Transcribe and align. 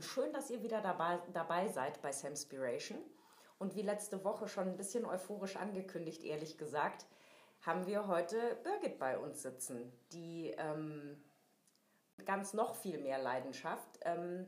Lieben. 0.00 0.02
Schön, 0.02 0.32
dass 0.32 0.50
ihr 0.50 0.62
wieder 0.62 0.80
dabei, 0.80 1.18
dabei 1.32 1.68
seid 1.68 2.00
bei 2.02 2.12
Samspiration. 2.12 2.98
Und 3.58 3.74
wie 3.74 3.82
letzte 3.82 4.24
Woche 4.24 4.48
schon 4.48 4.68
ein 4.68 4.76
bisschen 4.76 5.04
euphorisch 5.04 5.56
angekündigt, 5.56 6.22
ehrlich 6.24 6.56
gesagt, 6.56 7.06
haben 7.60 7.86
wir 7.86 8.06
heute 8.06 8.56
Birgit 8.62 8.98
bei 8.98 9.18
uns 9.18 9.42
sitzen, 9.42 9.92
die 10.12 10.54
ähm, 10.56 11.22
ganz 12.24 12.54
noch 12.54 12.74
viel 12.74 12.98
mehr 12.98 13.18
Leidenschaft 13.18 14.00
ähm, 14.02 14.46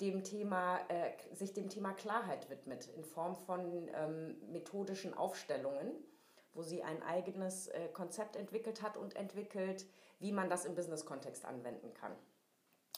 dem 0.00 0.22
Thema, 0.22 0.78
äh, 0.88 1.12
sich 1.34 1.52
dem 1.52 1.68
Thema 1.68 1.92
Klarheit 1.94 2.48
widmet 2.48 2.86
in 2.94 3.04
Form 3.04 3.34
von 3.34 3.88
ähm, 3.92 4.36
methodischen 4.52 5.14
Aufstellungen, 5.14 5.90
wo 6.54 6.62
sie 6.62 6.84
ein 6.84 7.02
eigenes 7.02 7.66
äh, 7.68 7.88
Konzept 7.88 8.36
entwickelt 8.36 8.82
hat 8.82 8.96
und 8.96 9.16
entwickelt, 9.16 9.84
wie 10.20 10.30
man 10.30 10.48
das 10.48 10.64
im 10.64 10.76
Business-Kontext 10.76 11.44
anwenden 11.44 11.92
kann. 11.94 12.14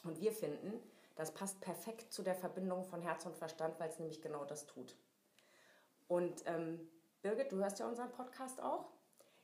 Und 0.04 0.20
wir 0.20 0.32
finden, 0.32 0.82
das 1.16 1.32
passt 1.32 1.60
perfekt 1.60 2.12
zu 2.12 2.22
der 2.22 2.34
Verbindung 2.34 2.84
von 2.84 3.02
Herz 3.02 3.26
und 3.26 3.36
Verstand, 3.36 3.78
weil 3.78 3.88
es 3.88 3.98
nämlich 3.98 4.22
genau 4.22 4.44
das 4.44 4.66
tut. 4.66 4.96
Und 6.08 6.42
ähm, 6.46 6.80
Birgit, 7.22 7.52
du 7.52 7.56
hörst 7.56 7.78
ja 7.78 7.86
unseren 7.86 8.10
Podcast 8.10 8.62
auch. 8.62 8.86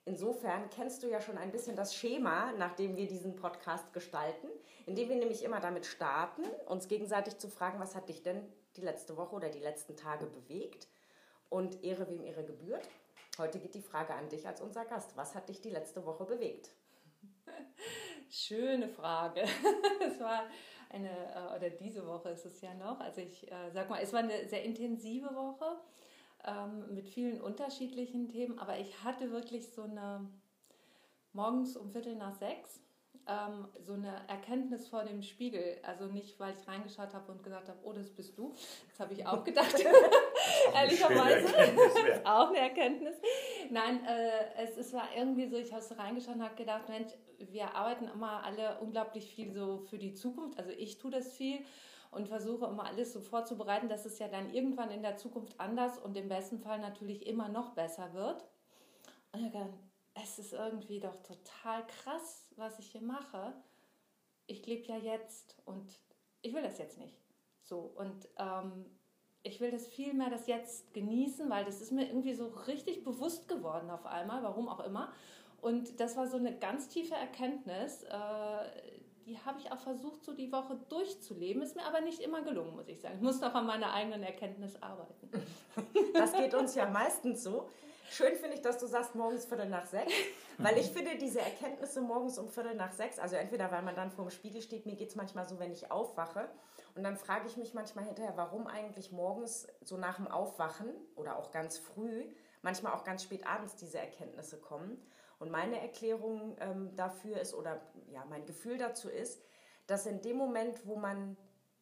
Insofern 0.05 0.71
kennst 0.71 1.03
du 1.03 1.09
ja 1.09 1.21
schon 1.21 1.37
ein 1.37 1.51
bisschen 1.51 1.75
das 1.75 1.95
Schema, 1.95 2.53
nach 2.53 2.75
dem 2.77 2.97
wir 2.97 3.09
diesen 3.09 3.35
Podcast 3.35 3.93
gestalten, 3.93 4.49
indem 4.87 5.09
wir 5.09 5.17
nämlich 5.17 5.43
immer 5.43 5.61
damit 5.61 5.85
starten, 5.85 6.43
uns 6.67 6.87
gegenseitig 6.87 7.39
zu 7.39 7.49
fragen, 7.49 7.81
was 7.81 7.97
hat 7.97 8.09
dich 8.09 8.23
denn 8.23 8.41
die 8.77 8.83
letzte 8.83 9.17
Woche 9.17 9.35
oder 9.35 9.49
die 9.49 9.59
letzten 9.59 9.97
Tage 9.97 10.27
bewegt? 10.27 10.87
Und 11.49 11.83
Ehre 11.83 12.09
wem 12.09 12.25
Ehre 12.25 12.45
gebührt. 12.45 12.89
Heute 13.39 13.59
geht 13.59 13.75
die 13.75 13.83
Frage 13.83 14.15
an 14.15 14.29
dich 14.29 14.47
als 14.47 14.61
unser 14.61 14.85
Gast. 14.85 15.17
Was 15.17 15.35
hat 15.35 15.49
dich 15.49 15.61
die 15.61 15.71
letzte 15.71 16.05
Woche 16.05 16.25
bewegt? 16.25 16.71
Schöne 18.31 18.89
Frage. 18.89 19.43
Es 20.01 20.21
war 20.21 20.45
eine, 20.91 21.11
äh, 21.11 21.57
oder 21.57 21.71
diese 21.71 22.07
Woche 22.07 22.31
ist 22.31 22.45
es 22.47 22.61
ja 22.61 22.75
noch. 22.75 23.01
Also 23.01 23.21
ich 23.21 23.51
äh, 23.51 23.71
sag 23.73 23.91
mal, 23.91 24.01
es 24.03 24.13
war 24.13 24.21
eine 24.21 24.49
sehr 24.49 24.65
intensive 24.65 25.35
Woche 25.35 25.77
ähm, 26.47 26.95
mit 26.95 27.09
vielen 27.09 27.41
unterschiedlichen 27.41 28.29
Themen, 28.29 28.59
aber 28.59 28.79
ich 28.79 29.03
hatte 29.03 29.31
wirklich 29.31 29.71
so 29.71 29.83
eine, 29.83 30.29
morgens 31.33 31.77
um 31.77 31.91
Viertel 31.91 32.17
nach 32.17 32.35
sechs, 32.35 32.81
ähm, 33.29 33.67
so 33.85 33.95
eine 33.95 34.23
Erkenntnis 34.29 34.89
vor 34.89 35.05
dem 35.05 35.23
Spiegel. 35.23 35.79
Also 35.83 36.07
nicht, 36.07 36.39
weil 36.39 36.55
ich 36.55 36.69
reingeschaut 36.69 37.13
habe 37.13 37.33
und 37.33 37.43
gesagt 37.43 37.69
habe, 37.69 37.79
oh, 37.83 37.93
das 37.93 38.11
bist 38.11 38.39
du. 38.39 38.55
Das 38.89 39.01
habe 39.01 39.15
ich 39.15 39.27
auch 39.27 39.43
gedacht. 39.43 39.75
Ehrlicherweise. 40.75 41.47
ist 41.49 42.27
auch 42.27 42.49
eine 42.51 42.59
Erkenntnis. 42.59 43.17
Nein, 43.71 44.05
äh, 44.05 44.63
es, 44.63 44.77
es 44.77 44.93
war 44.93 45.09
irgendwie 45.17 45.49
so, 45.49 45.57
ich 45.57 45.73
habe 45.73 45.83
so 45.83 45.95
reingeschaut 45.95 46.37
und 46.37 46.45
habe 46.45 46.55
gedacht, 46.55 46.89
Mensch, 46.89 47.13
wir 47.39 47.75
arbeiten 47.75 48.09
immer 48.09 48.45
alle 48.45 48.79
unglaublich 48.81 49.27
viel 49.27 49.53
so 49.53 49.79
für 49.79 49.99
die 49.99 50.15
Zukunft. 50.15 50.59
Also 50.59 50.71
ich 50.71 50.99
tue 50.99 51.11
das 51.11 51.33
viel 51.33 51.65
und 52.11 52.29
versuche 52.29 52.67
immer 52.67 52.85
alles 52.85 53.13
so 53.13 53.21
vorzubereiten, 53.21 53.89
dass 53.89 54.07
es 54.07 54.19
ja 54.19 54.29
dann 54.29 54.53
irgendwann 54.53 54.91
in 54.91 55.03
der 55.03 55.17
Zukunft 55.17 55.59
anders 55.61 55.99
und 55.99 56.17
im 56.17 56.29
besten 56.29 56.59
Fall 56.59 56.79
natürlich 56.79 57.27
immer 57.27 57.49
noch 57.49 57.71
besser 57.71 58.13
wird. 58.15 58.45
Und 59.33 59.45
ich 59.45 59.53
dachte, 59.53 59.75
es 60.15 60.39
ist 60.39 60.53
irgendwie 60.53 61.01
doch 61.01 61.17
total 61.17 61.87
krass, 61.87 62.47
was 62.57 62.79
ich 62.79 62.87
hier 62.87 63.03
mache. 63.03 63.53
Ich 64.47 64.67
lebe 64.67 64.87
ja 64.87 64.97
jetzt 64.97 65.57
und 65.65 66.01
ich 66.43 66.55
will 66.55 66.63
das 66.63 66.79
jetzt 66.79 66.99
nicht. 66.99 67.19
So, 67.63 67.93
und 67.97 68.29
ähm, 68.39 68.87
ich 69.43 69.61
will 69.61 69.71
das 69.71 69.87
viel 69.87 70.15
mehr 70.15 70.31
das 70.31 70.47
jetzt 70.47 70.93
genießen, 70.95 71.49
weil 71.51 71.65
das 71.65 71.81
ist 71.81 71.93
mir 71.93 72.07
irgendwie 72.07 72.35
so 72.35 72.47
richtig 72.67 73.05
bewusst 73.05 73.49
geworden 73.49 73.91
auf 73.91 74.07
einmal, 74.07 74.43
warum 74.43 74.69
auch 74.69 74.81
immer. 74.81 75.13
Und 75.61 76.01
das 76.01 76.17
war 76.17 76.27
so 76.29 76.37
eine 76.37 76.57
ganz 76.57 76.89
tiefe 76.89 77.15
Erkenntnis, 77.15 78.05
äh, 78.05 78.97
die 79.27 79.39
habe 79.41 79.59
ich 79.59 79.73
auch 79.73 79.81
versucht, 79.81 80.25
so 80.25 80.33
die 80.33 80.53
Woche 80.53 80.79
durchzuleben. 80.89 81.61
Ist 81.61 81.75
mir 81.75 81.85
aber 81.85 82.01
nicht 82.01 82.21
immer 82.21 82.43
gelungen, 82.43 82.77
muss 82.77 82.87
ich 82.87 83.01
sagen. 83.01 83.17
Ich 83.17 83.23
muss 83.23 83.41
noch 83.41 83.55
an 83.55 83.67
meiner 83.67 83.93
eigenen 83.93 84.23
Erkenntnis 84.23 84.81
arbeiten. 84.81 85.29
Das 86.15 86.33
geht 86.33 86.55
uns 86.55 86.75
ja 86.75 86.89
meistens 86.89 87.43
so. 87.43 87.69
Schön 88.11 88.37
finde 88.37 88.55
ich, 88.55 88.63
dass 88.63 88.79
du 88.79 88.87
sagst, 88.87 89.15
morgens 89.15 89.45
Viertel 89.45 89.69
nach 89.69 89.85
sechs, 89.85 90.13
weil 90.59 90.79
ich 90.79 90.87
finde 90.87 91.19
diese 91.19 91.41
Erkenntnisse 91.41 92.01
morgens 92.01 92.39
um 92.39 92.49
Viertel 92.49 92.75
nach 92.75 92.93
sechs, 92.93 93.19
also 93.19 93.37
entweder 93.37 93.71
weil 93.71 93.83
man 93.83 93.95
dann 93.97 94.11
vor 94.11 94.25
dem 94.25 94.31
Spiegel 94.31 94.63
steht, 94.63 94.87
mir 94.87 94.95
geht 94.95 95.11
es 95.11 95.17
manchmal 95.17 95.47
so, 95.47 95.59
wenn 95.59 95.73
ich 95.73 95.91
aufwache 95.91 96.49
und 96.95 97.03
dann 97.03 97.17
frage 97.17 97.47
ich 97.47 97.57
mich 97.57 97.75
manchmal 97.75 98.05
hinterher, 98.05 98.37
warum 98.37 98.67
eigentlich 98.67 99.13
morgens 99.13 99.67
so 99.83 99.97
nach 99.97 100.17
dem 100.17 100.29
Aufwachen 100.29 100.89
oder 101.17 101.37
auch 101.37 101.51
ganz 101.51 101.79
früh, 101.79 102.25
manchmal 102.63 102.95
auch 102.95 103.05
ganz 103.05 103.25
spät 103.25 103.47
abends 103.47 103.77
diese 103.77 103.99
Erkenntnisse 103.99 104.59
kommen. 104.59 105.03
Und 105.39 105.51
meine 105.51 105.81
Erklärung 105.81 106.57
ähm, 106.61 106.97
dafür 106.97 107.41
ist, 107.41 107.55
oder 107.55 107.81
ja, 108.09 108.25
mein 108.27 108.47
Gefühl 108.47 108.79
dazu 108.79 109.09
ist, 109.09 109.43
dass 109.87 110.07
in 110.07 110.23
dem 110.23 110.37
Moment, 110.37 110.87
wo 110.87 110.97
man 110.97 111.37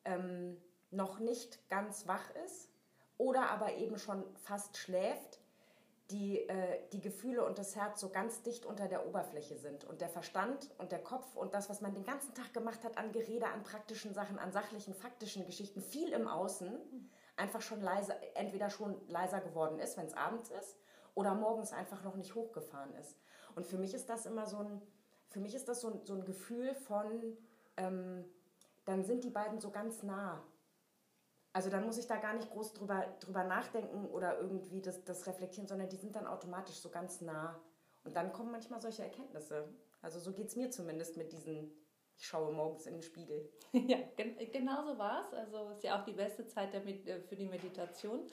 ähm, 0.04 0.60
noch 0.90 1.18
nicht 1.18 1.68
ganz 1.70 2.06
wach 2.06 2.30
ist 2.44 2.70
oder 3.16 3.50
aber 3.50 3.74
eben 3.74 3.98
schon 3.98 4.24
fast 4.36 4.76
schläft, 4.76 5.40
die, 6.10 6.46
äh, 6.48 6.80
die 6.92 7.00
Gefühle 7.00 7.44
und 7.44 7.58
das 7.58 7.76
Herz 7.76 8.00
so 8.00 8.10
ganz 8.10 8.42
dicht 8.42 8.66
unter 8.66 8.88
der 8.88 9.06
Oberfläche 9.06 9.56
sind. 9.56 9.84
Und 9.84 10.00
der 10.00 10.10
Verstand 10.10 10.68
und 10.78 10.92
der 10.92 11.02
Kopf 11.02 11.34
und 11.34 11.54
das, 11.54 11.70
was 11.70 11.80
man 11.80 11.94
den 11.94 12.04
ganzen 12.04 12.34
Tag 12.34 12.52
gemacht 12.52 12.84
hat 12.84 12.98
an 12.98 13.12
Gerede, 13.12 13.46
an 13.46 13.62
praktischen 13.62 14.12
Sachen, 14.12 14.38
an 14.38 14.52
sachlichen, 14.52 14.94
faktischen 14.94 15.46
Geschichten, 15.46 15.80
viel 15.80 16.12
im 16.12 16.28
Außen, 16.28 16.78
einfach 17.36 17.62
schon 17.62 17.80
leiser, 17.80 18.16
entweder 18.34 18.68
schon 18.70 19.00
leiser 19.08 19.40
geworden 19.40 19.78
ist, 19.78 19.96
wenn 19.96 20.06
es 20.06 20.14
abends 20.14 20.50
ist, 20.50 20.76
oder 21.14 21.34
morgens 21.34 21.72
einfach 21.72 22.02
noch 22.02 22.16
nicht 22.16 22.34
hochgefahren 22.34 22.94
ist. 22.96 23.16
Und 23.54 23.66
für 23.66 23.78
mich 23.78 23.94
ist 23.94 24.08
das 24.08 24.26
immer 24.26 24.46
so 24.46 24.58
ein, 24.58 24.82
für 25.28 25.40
mich 25.40 25.54
ist 25.54 25.68
das 25.68 25.80
so 25.80 25.88
ein, 25.88 26.00
so 26.04 26.14
ein 26.14 26.24
Gefühl 26.24 26.74
von, 26.74 27.36
ähm, 27.76 28.24
dann 28.84 29.04
sind 29.04 29.24
die 29.24 29.30
beiden 29.30 29.60
so 29.60 29.70
ganz 29.70 30.02
nah. 30.02 30.42
Also 31.52 31.70
dann 31.70 31.84
muss 31.86 31.98
ich 31.98 32.06
da 32.06 32.16
gar 32.16 32.34
nicht 32.34 32.50
groß 32.50 32.74
drüber, 32.74 33.06
drüber 33.20 33.44
nachdenken 33.44 34.06
oder 34.06 34.38
irgendwie 34.40 34.82
das, 34.82 35.04
das 35.04 35.26
reflektieren, 35.26 35.68
sondern 35.68 35.88
die 35.88 35.96
sind 35.96 36.16
dann 36.16 36.26
automatisch 36.26 36.76
so 36.76 36.90
ganz 36.90 37.20
nah. 37.20 37.60
Und 38.02 38.16
dann 38.16 38.32
kommen 38.32 38.50
manchmal 38.50 38.80
solche 38.80 39.04
Erkenntnisse. 39.04 39.68
Also 40.02 40.18
so 40.18 40.32
geht 40.32 40.48
es 40.48 40.56
mir 40.56 40.70
zumindest 40.70 41.16
mit 41.16 41.32
diesen, 41.32 41.72
ich 42.16 42.26
schaue 42.26 42.52
morgens 42.52 42.86
in 42.86 42.94
den 42.94 43.02
Spiegel. 43.02 43.50
Ja, 43.72 43.98
gen 44.16 44.36
genau 44.52 44.84
so 44.84 44.98
war 44.98 45.22
es. 45.22 45.32
Also 45.32 45.70
ist 45.70 45.82
ja 45.82 46.00
auch 46.00 46.04
die 46.04 46.12
beste 46.12 46.46
Zeit 46.46 46.74
äh, 46.74 47.20
für 47.20 47.36
die 47.36 47.46
Meditation. 47.46 48.26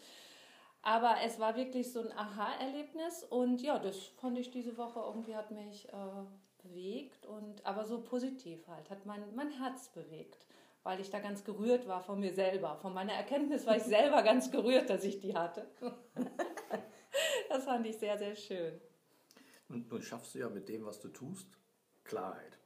Aber 0.83 1.17
es 1.23 1.39
war 1.39 1.55
wirklich 1.55 1.91
so 1.91 2.01
ein 2.01 2.11
Aha-Erlebnis 2.11 3.23
und 3.23 3.61
ja, 3.61 3.77
das 3.77 3.97
fand 4.19 4.37
ich 4.39 4.49
diese 4.49 4.77
Woche 4.77 4.99
irgendwie 4.99 5.35
hat 5.35 5.51
mich 5.51 5.87
äh, 5.89 6.25
bewegt 6.63 7.25
und 7.27 7.63
aber 7.65 7.85
so 7.85 8.01
positiv 8.01 8.67
halt, 8.67 8.89
hat 8.89 9.05
mein, 9.05 9.23
mein 9.35 9.51
Herz 9.51 9.89
bewegt, 9.89 10.47
weil 10.81 10.99
ich 10.99 11.11
da 11.11 11.19
ganz 11.19 11.43
gerührt 11.43 11.87
war 11.87 12.01
von 12.01 12.19
mir 12.19 12.33
selber. 12.33 12.77
Von 12.77 12.95
meiner 12.95 13.13
Erkenntnis 13.13 13.67
war 13.67 13.77
ich 13.77 13.83
selber 13.83 14.23
ganz 14.23 14.49
gerührt, 14.49 14.89
dass 14.89 15.03
ich 15.03 15.19
die 15.19 15.35
hatte. 15.35 15.67
das 17.49 17.63
fand 17.63 17.85
ich 17.85 17.97
sehr, 17.97 18.17
sehr 18.17 18.35
schön. 18.35 18.81
Und 19.69 19.89
nun 19.89 20.01
schaffst 20.01 20.33
du 20.33 20.39
ja 20.39 20.49
mit 20.49 20.67
dem, 20.67 20.83
was 20.85 20.99
du 20.99 21.09
tust, 21.09 21.47
Klarheit. 22.03 22.57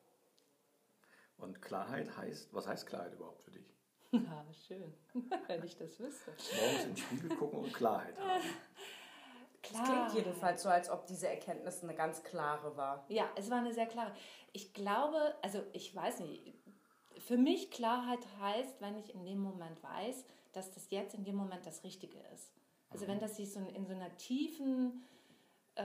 Und 1.38 1.62
Klarheit 1.62 2.16
heißt, 2.16 2.54
was 2.54 2.66
heißt 2.66 2.88
Klarheit 2.88 3.14
überhaupt 3.14 3.44
für 3.44 3.52
dich? 3.52 3.75
Ah, 4.30 4.46
schön, 4.68 4.94
wenn 5.48 5.64
ich 5.64 5.78
das 5.78 6.00
wüsste. 6.00 6.32
Morgens 6.32 6.84
in 6.84 6.90
den 6.90 6.98
Spiegel 6.98 7.38
gucken 7.38 7.60
und 7.60 7.74
Klarheit 7.74 8.18
haben. 8.18 8.42
Klar. 8.42 8.54
Es 9.68 9.82
klingt 9.90 10.14
jedenfalls 10.14 10.62
so, 10.62 10.70
als 10.70 10.92
ob 10.92 11.08
diese 11.08 11.28
Erkenntnis 11.28 11.82
eine 11.82 11.96
ganz 11.96 12.22
klare 12.24 12.78
war. 12.78 13.04
Ja, 13.10 13.28
es 13.36 13.50
war 13.50 13.58
eine 13.58 13.74
sehr 13.74 13.88
klare. 13.88 14.14
Ich 14.54 14.74
glaube, 14.74 15.34
also 15.42 15.64
ich 15.74 15.94
weiß 15.94 16.20
nicht, 16.20 16.54
für 17.18 17.38
mich 17.38 17.72
Klarheit 17.72 18.20
heißt, 18.40 18.80
wenn 18.80 18.96
ich 18.98 19.14
in 19.16 19.26
dem 19.26 19.40
Moment 19.40 19.82
weiß, 19.82 20.24
dass 20.54 20.72
das 20.72 20.92
jetzt 20.92 21.16
in 21.16 21.24
dem 21.24 21.36
Moment 21.36 21.66
das 21.66 21.84
Richtige 21.84 22.20
ist. 22.34 22.54
Also 22.92 23.06
mhm. 23.06 23.10
wenn 23.10 23.20
das 23.20 23.36
sich 23.36 23.52
so 23.52 23.60
in 23.60 23.86
so 23.88 23.94
einer 23.94 24.16
tiefen, 24.18 25.04
äh, 25.76 25.84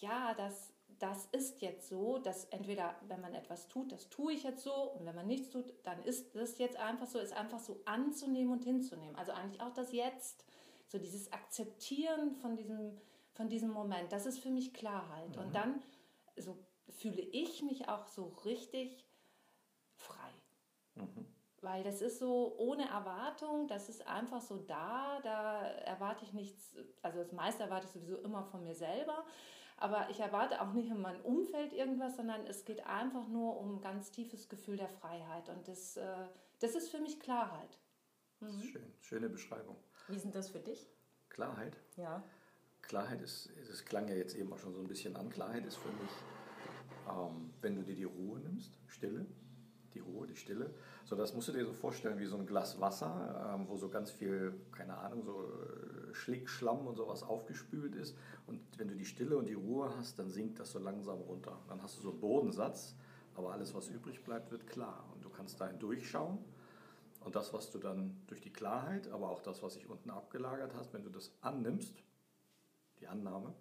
ja, 0.00 0.34
das 0.34 0.69
das 1.00 1.26
ist 1.32 1.62
jetzt 1.62 1.88
so, 1.88 2.18
dass 2.18 2.44
entweder, 2.46 2.94
wenn 3.08 3.20
man 3.20 3.34
etwas 3.34 3.68
tut, 3.68 3.90
das 3.90 4.08
tue 4.10 4.34
ich 4.34 4.44
jetzt 4.44 4.62
so 4.62 4.72
und 4.72 5.06
wenn 5.06 5.14
man 5.14 5.26
nichts 5.26 5.48
tut, 5.48 5.72
dann 5.82 6.02
ist 6.02 6.36
das 6.36 6.58
jetzt 6.58 6.76
einfach 6.76 7.06
so, 7.06 7.18
ist 7.18 7.32
einfach 7.32 7.58
so 7.58 7.80
anzunehmen 7.86 8.52
und 8.52 8.64
hinzunehmen. 8.64 9.16
Also 9.16 9.32
eigentlich 9.32 9.62
auch 9.62 9.72
das 9.72 9.92
Jetzt, 9.92 10.44
so 10.86 10.98
dieses 10.98 11.32
Akzeptieren 11.32 12.34
von 12.34 12.54
diesem, 12.54 13.00
von 13.32 13.48
diesem 13.48 13.70
Moment, 13.70 14.12
das 14.12 14.26
ist 14.26 14.40
für 14.40 14.50
mich 14.50 14.74
Klarheit. 14.74 15.36
Mhm. 15.36 15.42
Und 15.42 15.54
dann 15.54 15.82
so 16.36 16.58
fühle 16.88 17.22
ich 17.22 17.62
mich 17.62 17.88
auch 17.88 18.06
so 18.06 18.26
richtig 18.44 19.04
frei. 19.96 20.30
Mhm. 20.96 21.26
Weil 21.62 21.82
das 21.82 22.00
ist 22.00 22.18
so 22.18 22.54
ohne 22.58 22.88
Erwartung, 22.88 23.68
das 23.68 23.88
ist 23.88 24.06
einfach 24.06 24.40
so 24.40 24.58
da, 24.58 25.20
da 25.22 25.62
erwarte 25.62 26.24
ich 26.24 26.32
nichts, 26.32 26.74
also 27.02 27.18
das 27.18 27.32
meiste 27.32 27.62
erwarte 27.62 27.86
ich 27.86 27.92
sowieso 27.92 28.16
immer 28.18 28.44
von 28.44 28.62
mir 28.62 28.74
selber. 28.74 29.24
Aber 29.80 30.10
ich 30.10 30.20
erwarte 30.20 30.60
auch 30.60 30.74
nicht 30.74 30.90
in 30.90 31.00
meinem 31.00 31.22
Umfeld 31.22 31.72
irgendwas, 31.72 32.16
sondern 32.16 32.46
es 32.46 32.66
geht 32.66 32.86
einfach 32.86 33.26
nur 33.28 33.58
um 33.58 33.76
ein 33.76 33.80
ganz 33.80 34.10
tiefes 34.10 34.50
Gefühl 34.50 34.76
der 34.76 34.90
Freiheit. 34.90 35.48
Und 35.48 35.66
das, 35.66 35.96
äh, 35.96 36.26
das 36.60 36.74
ist 36.74 36.90
für 36.90 37.00
mich 37.00 37.18
Klarheit. 37.18 37.78
Mhm. 38.40 38.60
Schön, 38.60 38.92
schöne 39.00 39.28
Beschreibung. 39.30 39.76
Wie 40.08 40.18
sind 40.18 40.34
das 40.34 40.50
für 40.50 40.60
dich? 40.60 40.86
Klarheit? 41.30 41.78
Ja. 41.96 42.22
Klarheit 42.82 43.22
ist, 43.22 43.48
es 43.56 43.84
klang 43.86 44.06
ja 44.08 44.16
jetzt 44.16 44.34
eben 44.34 44.52
auch 44.52 44.58
schon 44.58 44.74
so 44.74 44.80
ein 44.80 44.86
bisschen 44.86 45.16
an, 45.16 45.30
Klarheit 45.30 45.64
ist 45.64 45.76
für 45.76 45.92
mich, 45.92 46.10
ähm, 47.08 47.54
wenn 47.62 47.76
du 47.76 47.82
dir 47.82 47.94
die 47.94 48.04
Ruhe 48.04 48.38
nimmst, 48.40 48.78
Stille, 48.86 49.26
die 49.94 50.00
Ruhe, 50.00 50.26
die 50.26 50.36
Stille, 50.36 50.70
So, 51.04 51.16
das 51.16 51.34
musst 51.34 51.48
du 51.48 51.52
dir 51.52 51.64
so 51.64 51.72
vorstellen 51.72 52.18
wie 52.18 52.26
so 52.26 52.36
ein 52.36 52.46
Glas 52.46 52.80
Wasser, 52.80 53.54
ähm, 53.54 53.66
wo 53.68 53.76
so 53.76 53.88
ganz 53.88 54.10
viel, 54.10 54.52
keine 54.72 54.96
Ahnung, 54.96 55.22
so 55.22 55.44
äh, 55.44 56.14
Schlick, 56.14 56.48
Schlamm 56.48 56.86
und 56.86 56.96
sowas 56.96 57.22
aufgespült 57.22 57.94
ist. 57.94 58.16
Und 58.46 58.60
wenn 58.78 58.88
du 58.88 58.94
die 58.94 59.04
Stille 59.04 59.36
und 59.36 59.46
die 59.46 59.54
Ruhe 59.54 59.92
hast, 59.96 60.18
dann 60.18 60.30
sinkt 60.30 60.60
das 60.60 60.72
so 60.72 60.78
langsam 60.78 61.18
runter. 61.20 61.58
Dann 61.68 61.82
hast 61.82 61.98
du 61.98 62.02
so 62.02 62.10
einen 62.10 62.20
Bodensatz, 62.20 62.94
aber 63.34 63.52
alles, 63.52 63.74
was 63.74 63.88
übrig 63.88 64.22
bleibt, 64.22 64.50
wird 64.50 64.66
klar. 64.66 65.08
Und 65.14 65.24
du 65.24 65.30
kannst 65.30 65.60
dahin 65.60 65.78
durchschauen. 65.78 66.38
Und 67.20 67.36
das, 67.36 67.52
was 67.52 67.70
du 67.70 67.78
dann 67.78 68.16
durch 68.28 68.40
die 68.40 68.52
Klarheit, 68.52 69.08
aber 69.10 69.30
auch 69.30 69.42
das, 69.42 69.62
was 69.62 69.74
sich 69.74 69.88
unten 69.88 70.10
abgelagert 70.10 70.74
hast, 70.74 70.92
wenn 70.94 71.02
du 71.02 71.10
das 71.10 71.32
annimmst, 71.42 72.02
die 73.00 73.08
Annahme 73.08 73.54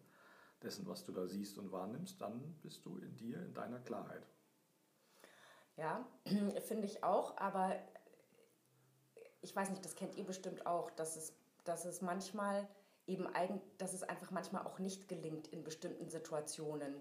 dessen, 0.61 0.87
was 0.87 1.03
du 1.03 1.11
da 1.11 1.27
siehst 1.27 1.57
und 1.57 1.71
wahrnimmst, 1.71 2.21
dann 2.21 2.55
bist 2.61 2.85
du 2.85 2.97
in 2.97 3.15
dir, 3.15 3.43
in 3.43 3.53
deiner 3.53 3.79
Klarheit. 3.79 4.27
Ja, 5.79 6.05
finde 6.67 6.85
ich 6.85 7.03
auch, 7.05 7.37
aber 7.37 7.73
ich 9.41 9.55
weiß 9.55 9.69
nicht, 9.69 9.85
das 9.85 9.95
kennt 9.95 10.15
ihr 10.17 10.25
bestimmt 10.25 10.65
auch, 10.65 10.91
dass 10.91 11.15
es, 11.15 11.33
dass 11.63 11.85
es 11.85 12.01
manchmal 12.01 12.67
eben 13.07 13.25
eigen, 13.27 13.61
dass 13.77 13.93
es 13.93 14.03
einfach 14.03 14.29
manchmal 14.29 14.67
auch 14.67 14.79
nicht 14.79 15.07
gelingt 15.07 15.47
in 15.47 15.63
bestimmten 15.63 16.09
Situationen. 16.09 16.93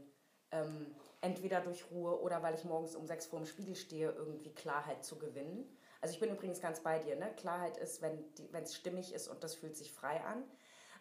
Ähm, 0.53 0.95
entweder 1.21 1.61
durch 1.61 1.91
Ruhe 1.91 2.21
oder 2.23 2.43
weil 2.43 2.55
ich 2.55 2.65
morgens 2.65 2.95
um 2.95 3.07
sechs 3.07 3.27
vor 3.27 3.41
dem 3.41 3.47
Spiegel 3.47 3.75
stehe, 3.75 4.13
irgendwie 4.13 4.55
Klarheit 4.55 5.05
zu 5.05 5.19
gewinnen. 5.19 5.69
Also 6.01 6.15
ich 6.15 6.21
bin 6.21 6.31
übrigens 6.31 6.61
ganz 6.61 6.81
bei 6.81 7.01
dir. 7.01 7.17
Ne? 7.17 7.35
Klarheit 7.35 7.77
ist, 7.77 8.01
wenn 8.01 8.25
es 8.63 8.77
stimmig 8.77 9.13
ist 9.13 9.27
und 9.29 9.43
das 9.43 9.57
fühlt 9.57 9.77
sich 9.77 9.93
frei 9.93 10.25
an. 10.25 10.45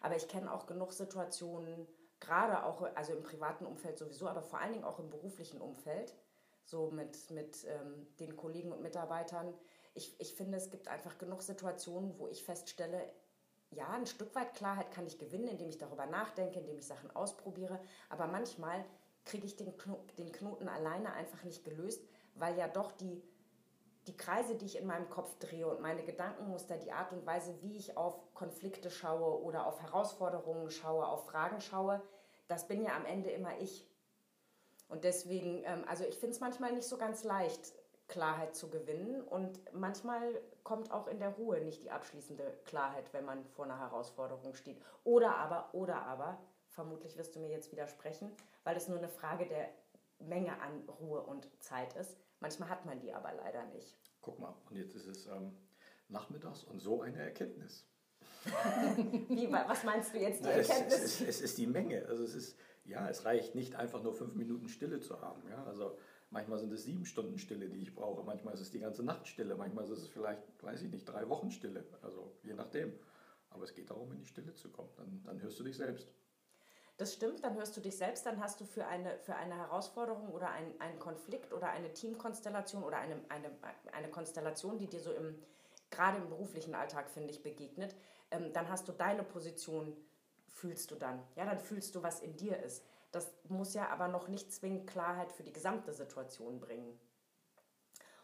Aber 0.00 0.16
ich 0.16 0.28
kenne 0.28 0.52
auch 0.52 0.66
genug 0.66 0.92
Situationen, 0.92 1.86
gerade 2.20 2.64
auch 2.64 2.82
also 2.96 3.14
im 3.14 3.22
privaten 3.22 3.64
Umfeld 3.64 3.96
sowieso, 3.98 4.28
aber 4.28 4.42
vor 4.42 4.58
allen 4.58 4.72
Dingen 4.72 4.84
auch 4.84 4.98
im 4.98 5.08
beruflichen 5.08 5.60
Umfeld, 5.60 6.14
so 6.68 6.90
mit, 6.90 7.30
mit 7.30 7.64
ähm, 7.66 8.06
den 8.20 8.36
Kollegen 8.36 8.72
und 8.72 8.82
Mitarbeitern. 8.82 9.52
Ich, 9.94 10.14
ich 10.20 10.34
finde, 10.34 10.58
es 10.58 10.70
gibt 10.70 10.88
einfach 10.88 11.18
genug 11.18 11.42
Situationen, 11.42 12.18
wo 12.18 12.28
ich 12.28 12.44
feststelle, 12.44 13.10
ja, 13.70 13.88
ein 13.88 14.06
Stück 14.06 14.34
weit 14.34 14.54
Klarheit 14.54 14.90
kann 14.90 15.06
ich 15.06 15.18
gewinnen, 15.18 15.48
indem 15.48 15.68
ich 15.68 15.78
darüber 15.78 16.06
nachdenke, 16.06 16.60
indem 16.60 16.78
ich 16.78 16.86
Sachen 16.86 17.10
ausprobiere, 17.14 17.78
aber 18.08 18.26
manchmal 18.26 18.84
kriege 19.24 19.46
ich 19.46 19.56
den, 19.56 19.72
den 20.16 20.32
Knoten 20.32 20.68
alleine 20.68 21.12
einfach 21.12 21.42
nicht 21.44 21.64
gelöst, 21.64 22.02
weil 22.34 22.56
ja 22.56 22.66
doch 22.66 22.92
die, 22.92 23.22
die 24.06 24.16
Kreise, 24.16 24.54
die 24.54 24.64
ich 24.64 24.78
in 24.78 24.86
meinem 24.86 25.10
Kopf 25.10 25.36
drehe 25.38 25.66
und 25.66 25.82
meine 25.82 26.02
Gedankenmuster, 26.02 26.78
die 26.78 26.92
Art 26.92 27.12
und 27.12 27.26
Weise, 27.26 27.54
wie 27.60 27.76
ich 27.76 27.96
auf 27.96 28.32
Konflikte 28.32 28.90
schaue 28.90 29.42
oder 29.42 29.66
auf 29.66 29.82
Herausforderungen 29.82 30.70
schaue, 30.70 31.06
auf 31.06 31.26
Fragen 31.26 31.60
schaue, 31.60 32.00
das 32.46 32.66
bin 32.66 32.82
ja 32.82 32.96
am 32.96 33.04
Ende 33.04 33.30
immer 33.30 33.58
ich. 33.60 33.86
Und 34.88 35.04
deswegen, 35.04 35.62
ähm, 35.64 35.84
also 35.86 36.04
ich 36.04 36.18
finde 36.18 36.34
es 36.34 36.40
manchmal 36.40 36.72
nicht 36.72 36.88
so 36.88 36.96
ganz 36.96 37.24
leicht, 37.24 37.72
Klarheit 38.08 38.56
zu 38.56 38.70
gewinnen. 38.70 39.20
Und 39.22 39.60
manchmal 39.72 40.40
kommt 40.64 40.90
auch 40.90 41.06
in 41.06 41.20
der 41.20 41.30
Ruhe 41.30 41.60
nicht 41.60 41.82
die 41.84 41.90
abschließende 41.90 42.58
Klarheit, 42.64 43.12
wenn 43.12 43.24
man 43.24 43.44
vor 43.44 43.66
einer 43.66 43.78
Herausforderung 43.78 44.54
steht. 44.54 44.80
Oder 45.04 45.36
aber, 45.36 45.74
oder 45.74 46.02
aber, 46.06 46.38
vermutlich 46.70 47.16
wirst 47.16 47.36
du 47.36 47.40
mir 47.40 47.50
jetzt 47.50 47.70
widersprechen, 47.70 48.30
weil 48.64 48.76
es 48.76 48.88
nur 48.88 48.98
eine 48.98 49.08
Frage 49.08 49.46
der 49.46 49.68
Menge 50.18 50.60
an 50.60 50.88
Ruhe 51.00 51.22
und 51.22 51.48
Zeit 51.62 51.94
ist. 51.94 52.16
Manchmal 52.40 52.68
hat 52.68 52.86
man 52.86 52.98
die 53.00 53.12
aber 53.12 53.32
leider 53.32 53.64
nicht. 53.66 53.96
Guck 54.20 54.38
mal, 54.38 54.54
und 54.68 54.76
jetzt 54.76 54.94
ist 54.94 55.06
es 55.06 55.26
ähm, 55.26 55.56
nachmittags 56.08 56.64
und 56.64 56.80
so 56.80 57.02
eine 57.02 57.18
Erkenntnis. 57.18 57.86
Wie, 59.28 59.50
was 59.50 59.84
meinst 59.84 60.14
du 60.14 60.18
jetzt, 60.18 60.44
die 60.44 60.48
Erkenntnis? 60.48 60.98
Es, 60.98 61.20
es, 61.20 61.28
es, 61.28 61.40
ist 61.40 61.58
die 61.58 61.66
Menge. 61.66 62.06
Also 62.06 62.24
es 62.24 62.34
ist, 62.34 62.58
ja, 62.88 63.08
es 63.08 63.24
reicht 63.24 63.54
nicht 63.54 63.74
einfach 63.74 64.02
nur 64.02 64.14
fünf 64.14 64.34
Minuten 64.34 64.68
Stille 64.68 65.00
zu 65.00 65.20
haben. 65.20 65.42
Ja? 65.48 65.64
Also 65.64 65.96
manchmal 66.30 66.58
sind 66.58 66.72
es 66.72 66.84
sieben 66.84 67.04
Stunden 67.04 67.38
Stille, 67.38 67.68
die 67.68 67.80
ich 67.80 67.94
brauche. 67.94 68.22
Manchmal 68.24 68.54
ist 68.54 68.60
es 68.60 68.70
die 68.70 68.80
ganze 68.80 69.02
Nacht 69.02 69.26
Stille. 69.28 69.54
Manchmal 69.56 69.84
ist 69.84 69.90
es 69.90 70.08
vielleicht, 70.08 70.42
weiß 70.62 70.82
ich 70.82 70.90
nicht, 70.90 71.08
drei 71.08 71.28
Wochen 71.28 71.50
Stille. 71.50 71.84
Also 72.02 72.32
je 72.42 72.54
nachdem. 72.54 72.92
Aber 73.50 73.64
es 73.64 73.74
geht 73.74 73.90
darum, 73.90 74.12
in 74.12 74.18
die 74.18 74.26
Stille 74.26 74.54
zu 74.54 74.70
kommen. 74.70 74.90
Dann, 74.96 75.22
dann 75.24 75.42
hörst 75.42 75.58
du 75.58 75.64
dich 75.64 75.76
selbst. 75.76 76.12
Das 76.98 77.14
stimmt, 77.14 77.44
dann 77.44 77.54
hörst 77.54 77.76
du 77.76 77.80
dich 77.80 77.96
selbst, 77.96 78.26
dann 78.26 78.40
hast 78.40 78.60
du 78.60 78.64
für 78.64 78.84
eine, 78.84 79.18
für 79.18 79.36
eine 79.36 79.54
Herausforderung 79.54 80.30
oder 80.30 80.50
ein, 80.50 80.80
einen 80.80 80.98
Konflikt 80.98 81.52
oder 81.52 81.70
eine 81.70 81.92
Teamkonstellation 81.92 82.82
oder 82.82 82.98
eine, 82.98 83.20
eine, 83.28 83.50
eine 83.92 84.10
Konstellation, 84.10 84.78
die 84.78 84.88
dir 84.88 84.98
so 84.98 85.12
im, 85.12 85.40
gerade 85.90 86.18
im 86.18 86.28
beruflichen 86.28 86.74
Alltag, 86.74 87.08
finde 87.08 87.30
ich, 87.30 87.40
begegnet, 87.40 87.94
ähm, 88.32 88.52
dann 88.52 88.68
hast 88.68 88.88
du 88.88 88.92
deine 88.92 89.22
Position, 89.22 89.96
fühlst 90.52 90.90
du 90.90 90.96
dann. 90.96 91.22
Ja, 91.36 91.44
dann 91.44 91.58
fühlst 91.58 91.94
du, 91.94 92.02
was 92.02 92.20
in 92.20 92.36
dir 92.36 92.62
ist. 92.62 92.84
Das 93.10 93.32
muss 93.48 93.74
ja 93.74 93.88
aber 93.88 94.08
noch 94.08 94.28
nicht 94.28 94.52
zwingend 94.52 94.86
Klarheit 94.86 95.32
für 95.32 95.42
die 95.42 95.52
gesamte 95.52 95.92
Situation 95.92 96.60
bringen. 96.60 96.98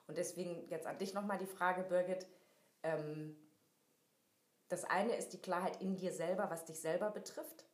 Und 0.06 0.18
deswegen 0.18 0.68
jetzt 0.68 0.86
an 0.86 0.98
dich 0.98 1.14
nochmal 1.14 1.38
die 1.38 1.46
Frage, 1.46 1.82
Birgit. 1.82 2.26
Ähm, 2.82 3.36
das 4.68 4.84
eine 4.84 5.14
ist 5.16 5.32
die 5.32 5.40
Klarheit 5.40 5.80
in 5.80 5.96
dir 5.96 6.12
selber, 6.12 6.50
was 6.50 6.64
dich 6.64 6.80
selber 6.80 7.10
betrifft. 7.10 7.64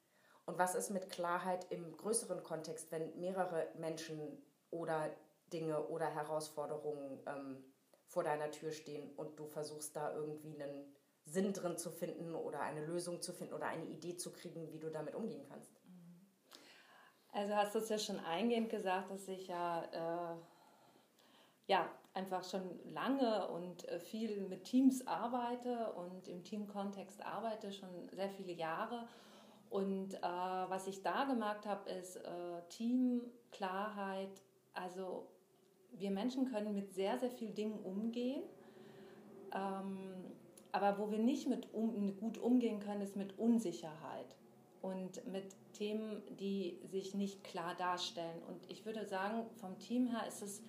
Und 0.47 0.58
was 0.58 0.75
ist 0.75 0.91
mit 0.91 1.11
Klarheit 1.11 1.67
im 1.70 1.96
größeren 1.96 2.43
Kontext, 2.43 2.91
wenn 2.91 3.19
mehrere 3.19 3.69
Menschen 3.79 4.43
oder 4.70 5.11
Dinge 5.53 5.87
oder 5.88 6.06
Herausforderungen 6.06 7.20
ähm, 7.26 7.64
vor 8.06 8.25
deiner 8.25 8.50
Tür 8.50 8.73
stehen 8.73 9.11
und 9.17 9.38
du 9.38 9.46
versuchst 9.46 9.94
da 9.94 10.12
irgendwie 10.14 10.61
einen 10.61 10.93
Sinn 11.25 11.52
drin 11.52 11.76
zu 11.76 11.90
finden 11.90 12.34
oder 12.34 12.61
eine 12.61 12.84
Lösung 12.84 13.22
zu 13.22 13.32
finden 13.32 13.55
oder 13.55 13.67
eine 13.67 13.84
Idee 13.84 14.17
zu 14.17 14.32
kriegen, 14.32 14.72
wie 14.72 14.78
du 14.78 14.90
damit 14.90 15.14
umgehen 15.14 15.44
kannst? 15.49 15.72
Also 17.32 17.55
hast 17.55 17.75
du 17.75 17.78
es 17.78 17.88
ja 17.88 17.99
schon 17.99 18.19
eingehend 18.20 18.70
gesagt, 18.70 19.11
dass 19.11 19.28
ich 19.28 19.46
ja, 19.46 19.84
äh, 19.93 20.37
ja 21.67 21.88
einfach 22.12 22.43
schon 22.43 22.81
lange 22.93 23.49
und 23.49 23.88
äh, 23.88 24.00
viel 24.00 24.40
mit 24.49 24.64
Teams 24.64 25.06
arbeite 25.06 25.93
und 25.93 26.26
im 26.26 26.43
Teamkontext 26.43 27.22
arbeite, 27.22 27.72
schon 27.72 28.08
sehr 28.08 28.31
viele 28.31 28.52
Jahre 28.52 29.06
und 29.70 30.14
äh, 30.14 30.20
was 30.20 30.88
ich 30.88 31.00
da 31.02 31.25
gemerkt 31.25 31.64
habe, 31.64 31.88
ist 31.90 32.17
äh, 32.17 32.62
Teamklarheit. 32.70 34.43
Also 34.75 35.28
wir 35.93 36.11
Menschen 36.11 36.50
können 36.50 36.75
mit 36.75 36.93
sehr, 36.93 37.19
sehr 37.19 37.31
vielen 37.31 37.55
Dingen 37.55 37.78
umgehen. 37.78 38.43
Ähm, 39.55 40.30
aber 40.72 40.98
wo 40.98 41.10
wir 41.10 41.19
nicht 41.19 41.48
mit 41.48 41.72
um, 41.72 42.17
gut 42.19 42.39
umgehen 42.39 42.81
können, 42.81 43.00
ist 43.00 43.17
mit 43.17 43.39
Unsicherheit 43.39 44.36
und 44.82 45.27
mit 45.31 45.55
Themen, 45.72 46.22
die 46.39 46.79
sich 46.84 47.15
nicht 47.15 47.44
klar 47.44 47.74
darstellen. 47.74 48.43
Und 48.48 48.70
ich 48.70 48.86
würde 48.86 49.05
sagen, 49.06 49.46
vom 49.56 49.79
Team 49.79 50.06
her 50.06 50.27
ist 50.27 50.43
es 50.43 50.62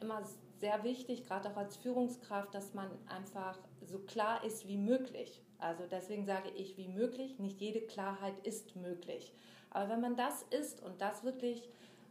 immer 0.00 0.22
sehr 0.60 0.82
wichtig, 0.84 1.24
gerade 1.24 1.50
auch 1.50 1.56
als 1.56 1.76
Führungskraft, 1.76 2.54
dass 2.54 2.74
man 2.74 2.88
einfach 3.08 3.58
so 3.82 3.98
klar 3.98 4.44
ist 4.44 4.66
wie 4.66 4.76
möglich. 4.76 5.42
Also 5.58 5.84
deswegen 5.90 6.26
sage 6.26 6.50
ich 6.50 6.76
wie 6.76 6.88
möglich, 6.88 7.38
nicht 7.38 7.60
jede 7.60 7.80
Klarheit 7.80 8.38
ist 8.44 8.76
möglich. 8.76 9.32
Aber 9.70 9.88
wenn 9.88 10.00
man 10.00 10.16
das 10.16 10.42
ist 10.50 10.82
und 10.82 11.00
das 11.00 11.24
wirklich 11.24 11.68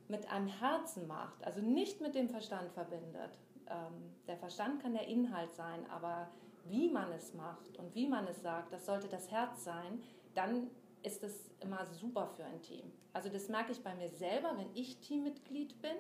mit 0.08 0.30
einem 0.32 0.48
Herzen 0.48 1.08
macht, 1.08 1.44
also 1.44 1.62
nicht 1.62 2.02
mit 2.02 2.16
dem 2.16 2.30
Verstand 2.30 2.72
verbindet, 2.72 3.38
ähm, 3.68 4.14
der 4.28 4.38
Verstand 4.38 4.82
kann 4.82 4.94
der 4.94 5.08
Inhalt 5.08 5.54
sein, 5.56 5.90
aber 5.90 6.30
wie 6.66 6.90
man 6.90 7.12
es 7.12 7.34
macht 7.34 7.78
und 7.78 7.94
wie 7.96 8.08
man 8.08 8.28
es 8.28 8.42
sagt, 8.42 8.74
das 8.74 8.86
sollte 8.86 9.08
das 9.08 9.32
Herz 9.32 9.64
sein, 9.64 10.02
dann 10.34 10.70
ist 11.04 11.24
es 11.24 11.50
immer 11.60 11.86
super 11.86 12.28
für 12.28 12.46
ein 12.46 12.62
Team. 12.62 12.92
Also 13.12 13.30
das 13.30 13.50
merke 13.50 13.72
ich 13.72 13.84
bei 13.84 13.94
mir 13.96 14.10
selber, 14.10 14.54
wenn 14.58 14.74
ich 14.74 15.00
Teammitglied 15.00 15.82
bin 15.82 15.96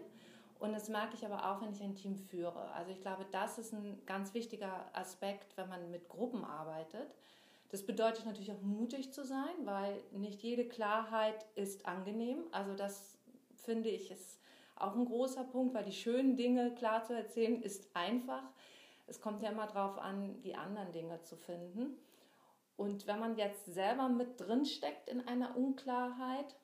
und 0.59 0.71
das 0.73 0.89
merke 0.89 1.15
ich 1.15 1.25
aber 1.25 1.51
auch, 1.51 1.61
wenn 1.61 1.71
ich 1.71 1.83
ein 1.83 1.95
Team 1.95 2.15
führe. 2.15 2.71
Also 2.71 2.91
ich 2.91 3.01
glaube, 3.01 3.25
das 3.31 3.57
ist 3.57 3.73
ein 3.73 4.01
ganz 4.05 4.33
wichtiger 4.33 4.85
Aspekt, 4.93 5.57
wenn 5.57 5.67
man 5.69 5.91
mit 5.91 6.07
Gruppen 6.07 6.43
arbeitet, 6.45 7.13
das 7.73 7.83
bedeutet 7.83 8.27
natürlich 8.27 8.51
auch 8.51 8.61
mutig 8.61 9.13
zu 9.13 9.25
sein, 9.25 9.55
weil 9.63 9.99
nicht 10.11 10.43
jede 10.43 10.63
Klarheit 10.63 11.43
ist 11.55 11.87
angenehm. 11.87 12.43
Also 12.51 12.75
das 12.75 13.17
finde 13.63 13.89
ich 13.89 14.11
ist 14.11 14.39
auch 14.75 14.95
ein 14.95 15.05
großer 15.05 15.43
Punkt, 15.43 15.73
weil 15.73 15.83
die 15.83 15.91
schönen 15.91 16.35
Dinge 16.35 16.75
klar 16.75 17.03
zu 17.03 17.13
erzählen 17.13 17.63
ist 17.63 17.87
einfach. 17.95 18.43
Es 19.07 19.21
kommt 19.21 19.41
ja 19.41 19.49
immer 19.49 19.67
darauf 19.67 19.97
an, 19.97 20.41
die 20.41 20.55
anderen 20.55 20.91
Dinge 20.91 21.21
zu 21.21 21.35
finden. 21.35 21.97
Und 22.75 23.05
wenn 23.07 23.19
man 23.19 23.37
jetzt 23.37 23.65
selber 23.65 24.09
mit 24.09 24.39
drin 24.39 24.65
steckt 24.65 25.09
in 25.09 25.27
einer 25.27 25.55
Unklarheit, 25.55 26.55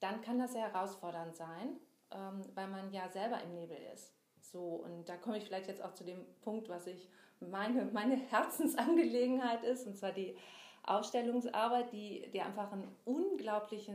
dann 0.00 0.22
kann 0.22 0.38
das 0.38 0.52
sehr 0.52 0.72
herausfordernd 0.72 1.36
sein, 1.36 1.78
ähm, 2.10 2.42
weil 2.54 2.68
man 2.68 2.90
ja 2.92 3.08
selber 3.08 3.42
im 3.42 3.54
Nebel 3.54 3.76
ist. 3.94 4.14
So, 4.40 4.76
und 4.76 5.08
da 5.08 5.16
komme 5.16 5.36
ich 5.36 5.44
vielleicht 5.44 5.68
jetzt 5.68 5.82
auch 5.82 5.92
zu 5.92 6.04
dem 6.04 6.24
Punkt, 6.40 6.68
was 6.68 6.86
ich 6.86 7.08
meine, 7.40 7.84
meine 7.92 8.16
Herzensangelegenheit 8.16 9.62
ist, 9.62 9.86
und 9.86 9.96
zwar 9.96 10.12
die 10.12 10.36
Ausstellungsarbeit, 10.82 11.92
die, 11.92 12.30
die 12.32 12.40
einfach 12.40 12.72
ein 12.72 12.88
unglaublich 13.04 13.90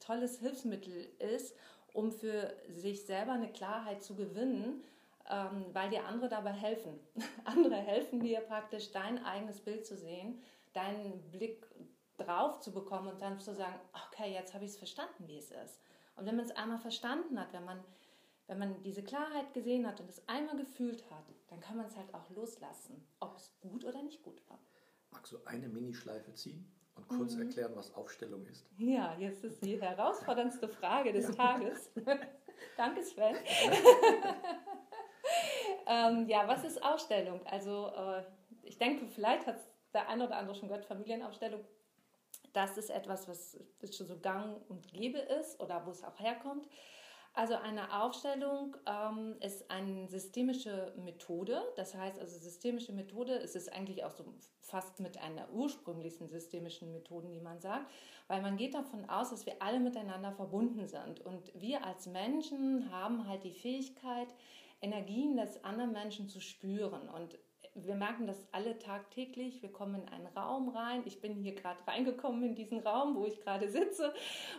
tolles 0.00 0.40
Hilfsmittel 0.40 1.08
ist, 1.18 1.56
um 1.92 2.10
für 2.12 2.52
sich 2.68 3.06
selber 3.06 3.32
eine 3.32 3.50
Klarheit 3.50 4.02
zu 4.02 4.16
gewinnen, 4.16 4.82
ähm, 5.30 5.66
weil 5.72 5.90
dir 5.90 6.04
andere 6.04 6.28
dabei 6.28 6.52
helfen. 6.52 6.98
andere 7.44 7.76
helfen 7.76 8.20
dir 8.20 8.40
praktisch, 8.40 8.92
dein 8.92 9.24
eigenes 9.24 9.60
Bild 9.60 9.86
zu 9.86 9.96
sehen, 9.96 10.42
deinen 10.72 11.30
Blick 11.30 11.66
drauf 12.16 12.60
zu 12.60 12.72
bekommen 12.72 13.08
und 13.08 13.20
dann 13.20 13.38
zu 13.38 13.54
sagen, 13.54 13.78
okay, 14.08 14.32
jetzt 14.32 14.54
habe 14.54 14.64
ich 14.64 14.70
es 14.70 14.78
verstanden, 14.78 15.26
wie 15.26 15.38
es 15.38 15.50
ist. 15.50 15.80
Und 16.16 16.26
wenn 16.26 16.36
man 16.36 16.46
es 16.46 16.56
einmal 16.56 16.78
verstanden 16.78 17.38
hat, 17.38 17.52
wenn 17.52 17.64
man 17.64 17.84
wenn 18.46 18.58
man 18.58 18.82
diese 18.82 19.02
Klarheit 19.02 19.52
gesehen 19.54 19.86
hat 19.86 20.00
und 20.00 20.08
es 20.08 20.22
einmal 20.28 20.56
gefühlt 20.56 21.04
hat, 21.10 21.24
dann 21.48 21.60
kann 21.60 21.76
man 21.76 21.86
es 21.86 21.96
halt 21.96 22.12
auch 22.14 22.28
loslassen, 22.30 23.04
ob 23.20 23.36
es 23.36 23.52
gut 23.60 23.84
oder 23.84 24.02
nicht 24.02 24.22
gut 24.22 24.40
war. 24.48 24.58
Magst 25.10 25.32
du 25.32 25.38
eine 25.44 25.68
Minischleife 25.68 26.32
ziehen 26.34 26.70
und 26.94 27.08
kurz 27.08 27.34
mhm. 27.34 27.42
erklären, 27.42 27.72
was 27.74 27.92
Aufstellung 27.94 28.46
ist? 28.46 28.66
Ja, 28.78 29.16
jetzt 29.18 29.42
ist 29.44 29.64
die 29.64 29.80
herausforderndste 29.80 30.68
Frage 30.68 31.12
des 31.12 31.28
ja. 31.28 31.34
Tages. 31.34 31.90
Danke, 32.76 33.02
Sven. 33.02 33.36
Ähm, 35.86 36.28
ja, 36.28 36.46
was 36.46 36.64
ist 36.64 36.82
Aufstellung? 36.82 37.40
Also 37.46 37.88
äh, 37.88 38.22
ich 38.62 38.78
denke, 38.78 39.06
vielleicht 39.06 39.46
hat 39.46 39.56
der 39.94 40.08
eine 40.08 40.26
oder 40.26 40.36
andere 40.36 40.54
schon 40.54 40.68
gehört, 40.68 40.84
Familienaufstellung. 40.84 41.64
Das 42.52 42.76
ist 42.76 42.90
etwas, 42.90 43.28
was 43.28 43.58
schon 43.96 44.06
so 44.06 44.18
gang 44.18 44.58
und 44.68 44.88
gäbe 44.92 45.18
ist 45.18 45.60
oder 45.60 45.84
wo 45.86 45.90
es 45.90 46.02
auch 46.02 46.18
herkommt. 46.18 46.66
Also 47.36 47.54
eine 47.54 48.02
Aufstellung 48.02 48.78
ähm, 48.86 49.36
ist 49.40 49.70
eine 49.70 50.08
systemische 50.08 50.94
Methode. 50.96 51.62
Das 51.76 51.94
heißt, 51.94 52.18
also 52.18 52.38
systemische 52.38 52.94
Methode 52.94 53.34
ist 53.34 53.54
es 53.56 53.68
eigentlich 53.68 54.04
auch 54.04 54.10
so 54.10 54.24
fast 54.62 55.00
mit 55.00 55.20
einer 55.20 55.50
ursprünglichsten 55.50 56.28
systemischen 56.28 56.92
Methoden, 56.92 57.30
die 57.30 57.40
man 57.40 57.60
sagt, 57.60 57.92
weil 58.26 58.40
man 58.40 58.56
geht 58.56 58.72
davon 58.72 59.08
aus, 59.10 59.28
dass 59.28 59.44
wir 59.44 59.60
alle 59.60 59.80
miteinander 59.80 60.32
verbunden 60.32 60.88
sind. 60.88 61.20
Und 61.20 61.52
wir 61.54 61.84
als 61.84 62.06
Menschen 62.06 62.90
haben 62.90 63.28
halt 63.28 63.44
die 63.44 63.52
Fähigkeit, 63.52 64.28
Energien 64.80 65.36
des 65.36 65.62
anderen 65.64 65.92
Menschen 65.92 66.28
zu 66.28 66.40
spüren. 66.40 67.08
Und 67.08 67.38
wir 67.76 67.94
merken 67.94 68.26
das 68.26 68.42
alle 68.52 68.78
tagtäglich. 68.78 69.62
Wir 69.62 69.70
kommen 69.70 70.02
in 70.02 70.08
einen 70.08 70.26
Raum 70.28 70.70
rein. 70.70 71.02
Ich 71.04 71.20
bin 71.20 71.34
hier 71.34 71.54
gerade 71.54 71.78
reingekommen 71.86 72.42
in 72.42 72.54
diesen 72.54 72.80
Raum, 72.80 73.14
wo 73.16 73.26
ich 73.26 73.40
gerade 73.40 73.68
sitze 73.68 74.14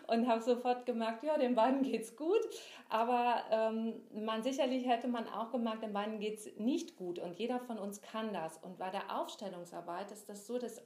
und 0.07 0.27
habe 0.27 0.41
sofort 0.41 0.85
gemerkt, 0.85 1.23
ja, 1.23 1.37
den 1.37 1.55
beiden 1.55 1.81
geht's 1.81 2.15
gut. 2.15 2.41
Aber 2.89 3.43
ähm, 3.49 3.95
man 4.13 4.43
sicherlich 4.43 4.87
hätte 4.87 5.07
man 5.07 5.27
auch 5.27 5.51
gemerkt, 5.51 5.83
den 5.83 5.93
beiden 5.93 6.19
geht's 6.19 6.47
nicht 6.57 6.95
gut. 6.95 7.17
Und 7.17 7.39
jeder 7.39 7.59
von 7.59 7.79
uns 7.79 8.01
kann 8.01 8.33
das. 8.33 8.57
Und 8.57 8.77
bei 8.77 8.89
der 8.91 9.17
Aufstellungsarbeit 9.17 10.11
ist 10.11 10.29
das 10.29 10.45
so, 10.45 10.59
dass 10.59 10.81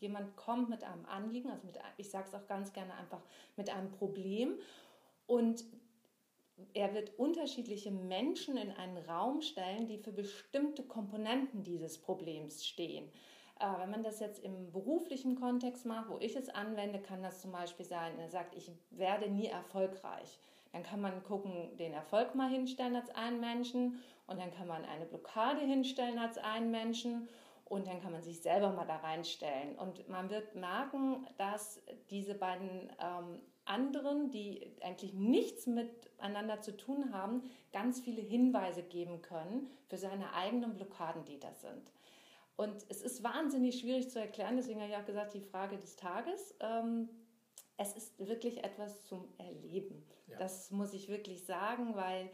jemand 0.00 0.36
kommt 0.36 0.68
mit 0.68 0.82
einem 0.82 1.06
Anliegen, 1.06 1.50
also 1.50 1.66
mit, 1.66 1.78
ich 1.96 2.10
sage 2.10 2.26
es 2.26 2.34
auch 2.34 2.46
ganz 2.46 2.72
gerne 2.72 2.94
einfach 2.94 3.22
mit 3.56 3.70
einem 3.70 3.90
Problem. 3.92 4.58
Und 5.26 5.64
er 6.74 6.94
wird 6.94 7.18
unterschiedliche 7.18 7.90
Menschen 7.90 8.56
in 8.56 8.70
einen 8.72 8.98
Raum 8.98 9.42
stellen, 9.42 9.86
die 9.86 9.98
für 9.98 10.12
bestimmte 10.12 10.82
Komponenten 10.82 11.62
dieses 11.62 11.98
Problems 11.98 12.64
stehen. 12.66 13.10
Äh, 13.60 13.66
wenn 13.78 13.90
man 13.90 14.02
das 14.02 14.20
jetzt 14.20 14.42
im 14.42 14.70
beruflichen 14.70 15.36
Kontext 15.36 15.86
macht, 15.86 16.08
wo 16.10 16.18
ich 16.18 16.36
es 16.36 16.48
anwende, 16.48 17.00
kann 17.00 17.22
das 17.22 17.40
zum 17.40 17.52
Beispiel 17.52 17.86
sein, 17.86 18.18
er 18.18 18.28
sagt, 18.28 18.54
ich 18.54 18.70
werde 18.90 19.28
nie 19.28 19.46
erfolgreich. 19.46 20.38
Dann 20.72 20.82
kann 20.82 21.00
man 21.00 21.22
gucken, 21.22 21.76
den 21.78 21.92
Erfolg 21.94 22.34
mal 22.34 22.50
hinstellen 22.50 22.96
als 22.96 23.08
einen 23.10 23.40
Menschen 23.40 24.02
und 24.26 24.38
dann 24.38 24.50
kann 24.50 24.66
man 24.66 24.84
eine 24.84 25.06
Blockade 25.06 25.60
hinstellen 25.60 26.18
als 26.18 26.36
einen 26.36 26.70
Menschen 26.70 27.28
und 27.64 27.86
dann 27.86 28.00
kann 28.00 28.12
man 28.12 28.22
sich 28.22 28.42
selber 28.42 28.72
mal 28.72 28.84
da 28.84 28.96
reinstellen. 28.96 29.76
Und 29.76 30.08
man 30.08 30.28
wird 30.30 30.54
merken, 30.54 31.26
dass 31.38 31.82
diese 32.10 32.34
beiden 32.34 32.90
ähm, 33.00 33.40
anderen, 33.66 34.30
die 34.30 34.66
eigentlich 34.80 35.12
nichts 35.12 35.66
miteinander 35.66 36.60
zu 36.60 36.76
tun 36.76 37.12
haben, 37.12 37.42
ganz 37.72 38.00
viele 38.00 38.22
Hinweise 38.22 38.82
geben 38.82 39.22
können 39.22 39.70
für 39.88 39.98
seine 39.98 40.32
eigenen 40.32 40.74
Blockaden, 40.74 41.24
die 41.24 41.38
da 41.38 41.52
sind. 41.54 41.92
Und 42.56 42.86
es 42.88 43.02
ist 43.02 43.22
wahnsinnig 43.22 43.80
schwierig 43.80 44.10
zu 44.10 44.18
erklären, 44.18 44.56
deswegen 44.56 44.80
habe 44.80 44.90
ich 44.90 44.96
auch 44.96 45.04
gesagt, 45.04 45.34
die 45.34 45.40
Frage 45.40 45.76
des 45.76 45.96
Tages. 45.96 46.54
Ähm, 46.60 47.08
es 47.76 47.94
ist 47.94 48.18
wirklich 48.18 48.64
etwas 48.64 49.04
zum 49.04 49.28
Erleben. 49.36 50.02
Ja. 50.28 50.38
Das 50.38 50.70
muss 50.70 50.94
ich 50.94 51.08
wirklich 51.08 51.44
sagen, 51.44 51.94
weil 51.94 52.30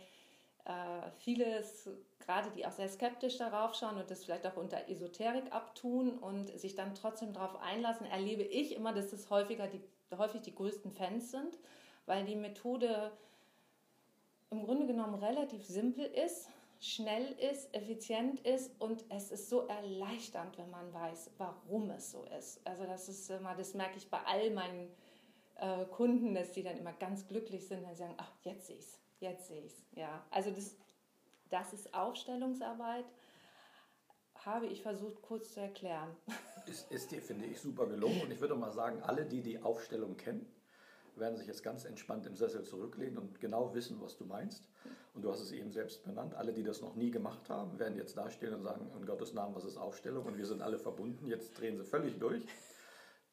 äh, 0.65 1.11
vieles, 1.19 1.89
gerade 2.21 2.51
die 2.51 2.67
auch 2.67 2.73
sehr 2.73 2.89
skeptisch 2.89 3.39
darauf 3.39 3.75
schauen 3.75 3.97
und 3.97 4.11
das 4.11 4.25
vielleicht 4.25 4.47
auch 4.47 4.57
unter 4.57 4.89
Esoterik 4.89 5.53
abtun 5.53 6.19
und 6.19 6.49
sich 6.59 6.75
dann 6.75 6.95
trotzdem 6.95 7.33
darauf 7.33 7.61
einlassen, 7.61 8.07
erlebe 8.07 8.43
ich 8.43 8.77
immer, 8.77 8.93
dass 8.93 9.13
es 9.13 9.31
häufiger 9.31 9.67
die 9.67 9.81
häufig 10.19 10.43
die 10.43 10.55
größten 10.55 10.93
Fans 10.93 11.31
sind, 11.31 11.59
weil 12.07 12.25
die 12.25 12.37
Methode 12.37 13.13
im 14.51 14.65
Grunde 14.65 14.87
genommen 14.87 15.15
relativ 15.15 15.65
simpel 15.65 16.05
ist, 16.05 16.49
schnell 16.81 17.33
ist, 17.39 17.75
effizient 17.75 18.41
ist 18.41 18.73
und 18.81 19.05
es 19.09 19.31
ist 19.31 19.49
so 19.49 19.67
erleichternd, 19.67 20.59
wenn 20.59 20.71
man 20.71 20.93
weiß, 20.93 21.31
warum 21.39 21.91
es 21.91 22.11
so 22.11 22.25
ist. 22.39 22.61
Also 22.67 22.85
das 22.85 23.09
ist 23.09 23.31
immer, 23.31 23.55
das 23.55 23.75
merke 23.75 23.97
ich 23.97 24.11
bei 24.11 24.19
all 24.27 24.51
meinen 24.51 24.91
äh, 25.57 25.85
Kunden, 25.87 26.35
dass 26.35 26.53
die 26.53 26.63
dann 26.63 26.77
immer 26.77 26.93
ganz 26.93 27.27
glücklich 27.27 27.67
sind 27.67 27.85
und 27.85 27.97
sagen, 27.97 28.15
ach, 28.17 28.33
jetzt 28.43 28.67
sehe 28.67 28.77
ich's, 28.77 28.99
jetzt 29.23 29.49
sehe 29.49 29.63
ich's. 29.65 29.83
Ja, 29.93 30.25
also 30.31 30.51
das, 30.51 30.77
das 31.49 31.73
ist 31.73 31.95
Aufstellungsarbeit, 31.95 33.07
habe 34.45 34.67
ich 34.67 34.83
versucht 34.83 35.23
kurz 35.23 35.55
zu 35.55 35.61
erklären. 35.61 36.15
Ist, 36.67 36.93
ist 36.93 37.11
dir, 37.11 37.21
finde 37.21 37.47
ich, 37.47 37.61
super 37.61 37.87
gelungen. 37.87 38.23
Und 38.23 38.31
ich 38.31 38.41
würde 38.41 38.55
mal 38.55 38.71
sagen, 38.71 39.03
alle, 39.03 39.25
die 39.25 39.43
die 39.43 39.61
Aufstellung 39.61 40.17
kennen, 40.17 40.47
werden 41.17 41.37
sich 41.37 41.49
jetzt 41.49 41.65
ganz 41.65 41.85
entspannt 41.85 42.25
im 42.25 42.37
Sessel 42.37 42.63
zurücklehnen 42.63 43.19
und 43.19 43.41
genau 43.41 43.75
wissen, 43.75 44.01
was 44.01 44.17
du 44.17 44.25
meinst. 44.25 44.69
Und 45.13 45.23
du 45.23 45.31
hast 45.33 45.41
es 45.41 45.51
eben 45.51 45.73
selbst 45.73 46.05
benannt. 46.05 46.35
Alle, 46.35 46.53
die 46.53 46.63
das 46.63 46.81
noch 46.81 46.95
nie 46.95 47.11
gemacht 47.11 47.51
haben, 47.51 47.81
werden 47.81 47.97
jetzt 47.99 48.17
dastehen 48.17 48.55
und 48.55 48.63
sagen, 48.63 48.89
in 48.97 49.05
Gottes 49.05 49.35
Namen, 49.35 49.57
was 49.57 49.65
ist 49.65 49.77
Aufstellung? 49.77 50.25
Und 50.25 50.39
wir 50.39 50.47
sind 50.47 50.63
alle 50.63 50.79
verbunden. 50.79 51.27
Jetzt 51.27 51.59
drehen 51.59 51.77
sie 51.77 51.85
völlig 51.85 52.19
durch. 52.21 52.47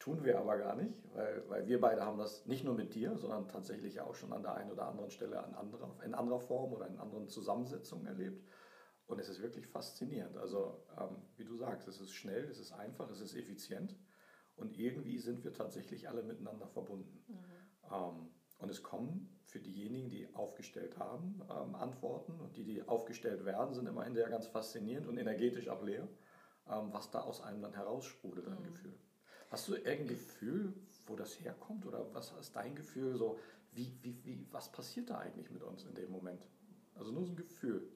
Tun 0.00 0.24
wir 0.24 0.38
aber 0.38 0.56
gar 0.56 0.76
nicht, 0.76 0.94
weil, 1.12 1.44
weil 1.48 1.68
wir 1.68 1.78
beide 1.78 2.06
haben 2.06 2.16
das 2.16 2.46
nicht 2.46 2.64
nur 2.64 2.74
mit 2.74 2.94
dir, 2.94 3.18
sondern 3.18 3.46
tatsächlich 3.48 4.00
auch 4.00 4.14
schon 4.14 4.32
an 4.32 4.42
der 4.42 4.54
einen 4.54 4.72
oder 4.72 4.88
anderen 4.88 5.10
Stelle 5.10 5.44
an 5.44 5.54
anderer, 5.54 5.94
in 6.02 6.14
anderer 6.14 6.40
Form 6.40 6.72
oder 6.72 6.86
in 6.88 6.98
anderen 6.98 7.28
Zusammensetzungen 7.28 8.06
erlebt. 8.06 8.42
Und 9.06 9.18
es 9.18 9.28
ist 9.28 9.42
wirklich 9.42 9.66
faszinierend. 9.66 10.38
Also, 10.38 10.86
ähm, 10.98 11.16
wie 11.36 11.44
du 11.44 11.54
sagst, 11.54 11.86
es 11.86 12.00
ist 12.00 12.12
schnell, 12.12 12.44
es 12.44 12.58
ist 12.58 12.72
einfach, 12.72 13.10
es 13.10 13.20
ist 13.20 13.34
effizient. 13.34 13.94
Und 14.56 14.78
irgendwie 14.78 15.18
sind 15.18 15.44
wir 15.44 15.52
tatsächlich 15.52 16.08
alle 16.08 16.22
miteinander 16.22 16.66
verbunden. 16.66 17.22
Mhm. 17.28 17.92
Ähm, 17.92 18.30
und 18.58 18.70
es 18.70 18.82
kommen 18.82 19.38
für 19.44 19.60
diejenigen, 19.60 20.08
die 20.08 20.34
aufgestellt 20.34 20.98
haben, 20.98 21.42
ähm, 21.50 21.74
Antworten. 21.74 22.40
Und 22.40 22.56
die, 22.56 22.64
die 22.64 22.88
aufgestellt 22.88 23.44
werden, 23.44 23.74
sind 23.74 23.86
immer 23.86 24.04
hinterher 24.04 24.30
ganz 24.30 24.46
faszinierend 24.46 25.06
und 25.06 25.18
energetisch 25.18 25.68
auch 25.68 25.82
leer, 25.82 26.08
ähm, 26.70 26.88
was 26.90 27.10
da 27.10 27.20
aus 27.20 27.42
einem 27.42 27.60
dann 27.60 27.74
heraussprudelt, 27.74 28.48
ein 28.48 28.60
mhm. 28.60 28.64
Gefühl. 28.64 28.94
Hast 29.50 29.68
du 29.68 29.74
irgendein 29.74 30.08
Gefühl, 30.08 30.72
wo 31.06 31.16
das 31.16 31.40
herkommt? 31.40 31.84
Oder 31.84 32.06
was 32.14 32.32
ist 32.40 32.54
dein 32.54 32.74
Gefühl 32.74 33.16
so, 33.16 33.38
wie, 33.72 33.92
wie, 34.02 34.16
wie, 34.24 34.46
was 34.50 34.70
passiert 34.70 35.10
da 35.10 35.18
eigentlich 35.18 35.50
mit 35.50 35.62
uns 35.62 35.84
in 35.84 35.94
dem 35.94 36.10
Moment? 36.10 36.46
Also 36.94 37.12
nur 37.12 37.24
so 37.24 37.32
ein 37.32 37.36
Gefühl. 37.36 37.88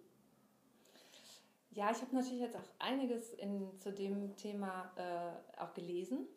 Ja, 1.70 1.90
ich 1.90 2.00
habe 2.00 2.14
natürlich 2.14 2.40
jetzt 2.40 2.56
auch 2.56 2.68
einiges 2.78 3.32
in, 3.34 3.78
zu 3.80 3.92
dem 3.92 4.36
Thema 4.36 4.92
äh, 4.96 5.60
auch 5.60 5.74
gelesen, 5.74 6.28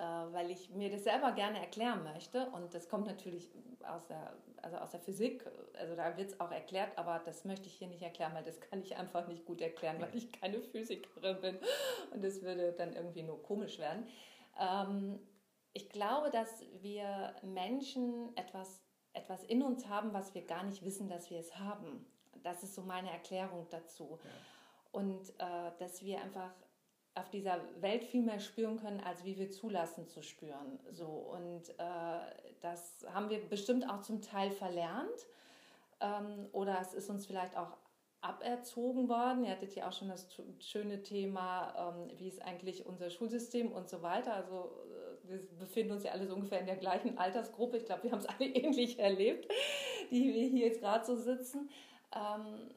äh, 0.00 0.32
weil 0.32 0.50
ich 0.50 0.70
mir 0.70 0.90
das 0.90 1.04
selber 1.04 1.32
gerne 1.32 1.60
erklären 1.60 2.02
möchte. 2.04 2.46
Und 2.52 2.72
das 2.72 2.88
kommt 2.88 3.06
natürlich 3.06 3.50
aus 3.86 4.06
der, 4.06 4.32
also 4.62 4.78
aus 4.78 4.92
der 4.92 5.00
Physik, 5.00 5.44
also 5.78 5.94
da 5.94 6.16
wird 6.16 6.30
es 6.30 6.40
auch 6.40 6.50
erklärt, 6.50 6.96
aber 6.96 7.20
das 7.22 7.44
möchte 7.44 7.66
ich 7.66 7.74
hier 7.74 7.88
nicht 7.88 8.00
erklären, 8.00 8.32
weil 8.32 8.44
das 8.44 8.60
kann 8.62 8.80
ich 8.80 8.96
einfach 8.96 9.28
nicht 9.28 9.44
gut 9.44 9.60
erklären, 9.60 10.00
weil 10.00 10.16
ich 10.16 10.32
keine 10.32 10.62
Physikerin 10.62 11.40
bin. 11.42 11.58
Und 12.12 12.24
das 12.24 12.40
würde 12.40 12.72
dann 12.72 12.94
irgendwie 12.94 13.22
nur 13.22 13.42
komisch 13.42 13.78
werden. 13.78 14.06
Ähm, 14.58 15.20
ich 15.74 15.90
glaube, 15.90 16.30
dass 16.30 16.64
wir 16.80 17.34
Menschen 17.42 18.34
etwas, 18.38 18.80
etwas 19.12 19.44
in 19.44 19.62
uns 19.62 19.86
haben, 19.86 20.14
was 20.14 20.34
wir 20.34 20.46
gar 20.46 20.64
nicht 20.64 20.82
wissen, 20.82 21.08
dass 21.08 21.28
wir 21.28 21.40
es 21.40 21.58
haben. 21.58 22.06
Das 22.42 22.62
ist 22.62 22.74
so 22.74 22.80
meine 22.80 23.10
Erklärung 23.10 23.66
dazu. 23.68 24.18
Ja. 24.24 24.30
Und 24.92 25.28
äh, 25.38 25.72
dass 25.78 26.02
wir 26.02 26.22
einfach 26.22 26.52
auf 27.14 27.28
dieser 27.30 27.60
Welt 27.80 28.04
viel 28.04 28.22
mehr 28.22 28.38
spüren 28.38 28.78
können, 28.78 29.00
als 29.00 29.24
wie 29.24 29.36
wir 29.38 29.50
zulassen 29.50 30.06
zu 30.06 30.22
spüren. 30.22 30.78
So 30.90 31.06
und 31.06 31.68
äh, 31.78 32.20
das 32.60 33.04
haben 33.12 33.30
wir 33.30 33.40
bestimmt 33.48 33.88
auch 33.88 34.00
zum 34.00 34.22
Teil 34.22 34.50
verlernt 34.50 35.26
ähm, 36.00 36.48
oder 36.52 36.78
es 36.80 36.94
ist 36.94 37.10
uns 37.10 37.26
vielleicht 37.26 37.56
auch 37.56 37.76
aberzogen 38.20 39.08
worden. 39.08 39.44
Ihr 39.44 39.50
hattet 39.50 39.74
ja 39.74 39.88
auch 39.88 39.92
schon 39.92 40.08
das 40.08 40.28
schöne 40.58 41.02
Thema, 41.02 41.94
ähm, 41.94 42.18
wie 42.18 42.28
ist 42.28 42.42
eigentlich 42.42 42.86
unser 42.86 43.10
Schulsystem 43.10 43.72
und 43.72 43.88
so 43.88 44.02
weiter. 44.02 44.34
Also 44.34 44.70
äh, 45.24 45.28
wir 45.28 45.38
befinden 45.58 45.92
uns 45.92 46.04
ja 46.04 46.12
alle 46.12 46.26
so 46.26 46.34
ungefähr 46.34 46.60
in 46.60 46.66
der 46.66 46.76
gleichen 46.76 47.18
Altersgruppe. 47.18 47.78
Ich 47.78 47.86
glaube, 47.86 48.04
wir 48.04 48.12
haben 48.12 48.20
es 48.20 48.26
alle 48.26 48.44
ähnlich 48.46 48.98
erlebt, 48.98 49.50
die 50.10 50.34
wir 50.34 50.46
hier 50.48 50.66
jetzt 50.66 50.80
gerade 50.80 51.04
so 51.04 51.16
sitzen. 51.16 51.70
Ähm, 52.14 52.70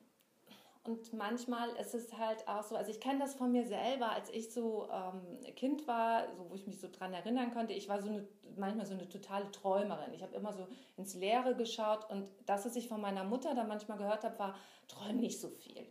und 0.86 1.14
manchmal 1.14 1.70
ist 1.78 1.94
es 1.94 2.18
halt 2.18 2.46
auch 2.48 2.64
so, 2.64 2.76
also 2.76 2.92
ich 2.92 3.00
kenne 3.00 3.20
das 3.20 3.36
von 3.36 3.54
mir 3.54 3.66
selber, 3.66 4.12
als 4.12 4.30
ich 4.30 4.52
so 4.52 4.90
ähm, 4.92 5.56
Kind 5.56 5.88
war, 5.88 6.28
so, 6.36 6.50
wo 6.50 6.56
ich 6.56 6.68
mich 6.68 6.80
so 6.82 6.90
dran 6.92 7.14
erinnern 7.14 7.54
konnte, 7.54 7.72
ich 7.72 7.88
war 7.88 8.02
so 8.02 8.10
eine, 8.10 8.28
manchmal 8.58 8.86
so 8.86 8.94
eine 8.94 9.08
totale 9.08 9.50
Träumerin. 9.52 10.14
Ich 10.14 10.22
habe 10.22 10.36
immer 10.36 10.52
so 10.52 10.68
ins 10.98 11.14
Leere 11.14 11.56
geschaut 11.56 12.10
und 12.10 12.30
das, 12.46 12.66
was 12.66 12.76
ich 12.76 12.90
von 12.90 13.00
meiner 13.00 13.24
Mutter 13.24 13.56
da 13.56 13.64
manchmal 13.64 13.98
gehört 13.98 14.26
habe, 14.26 14.38
war, 14.38 14.56
träum 14.90 15.18
nicht 15.18 15.40
so 15.40 15.48
viel. 15.48 15.88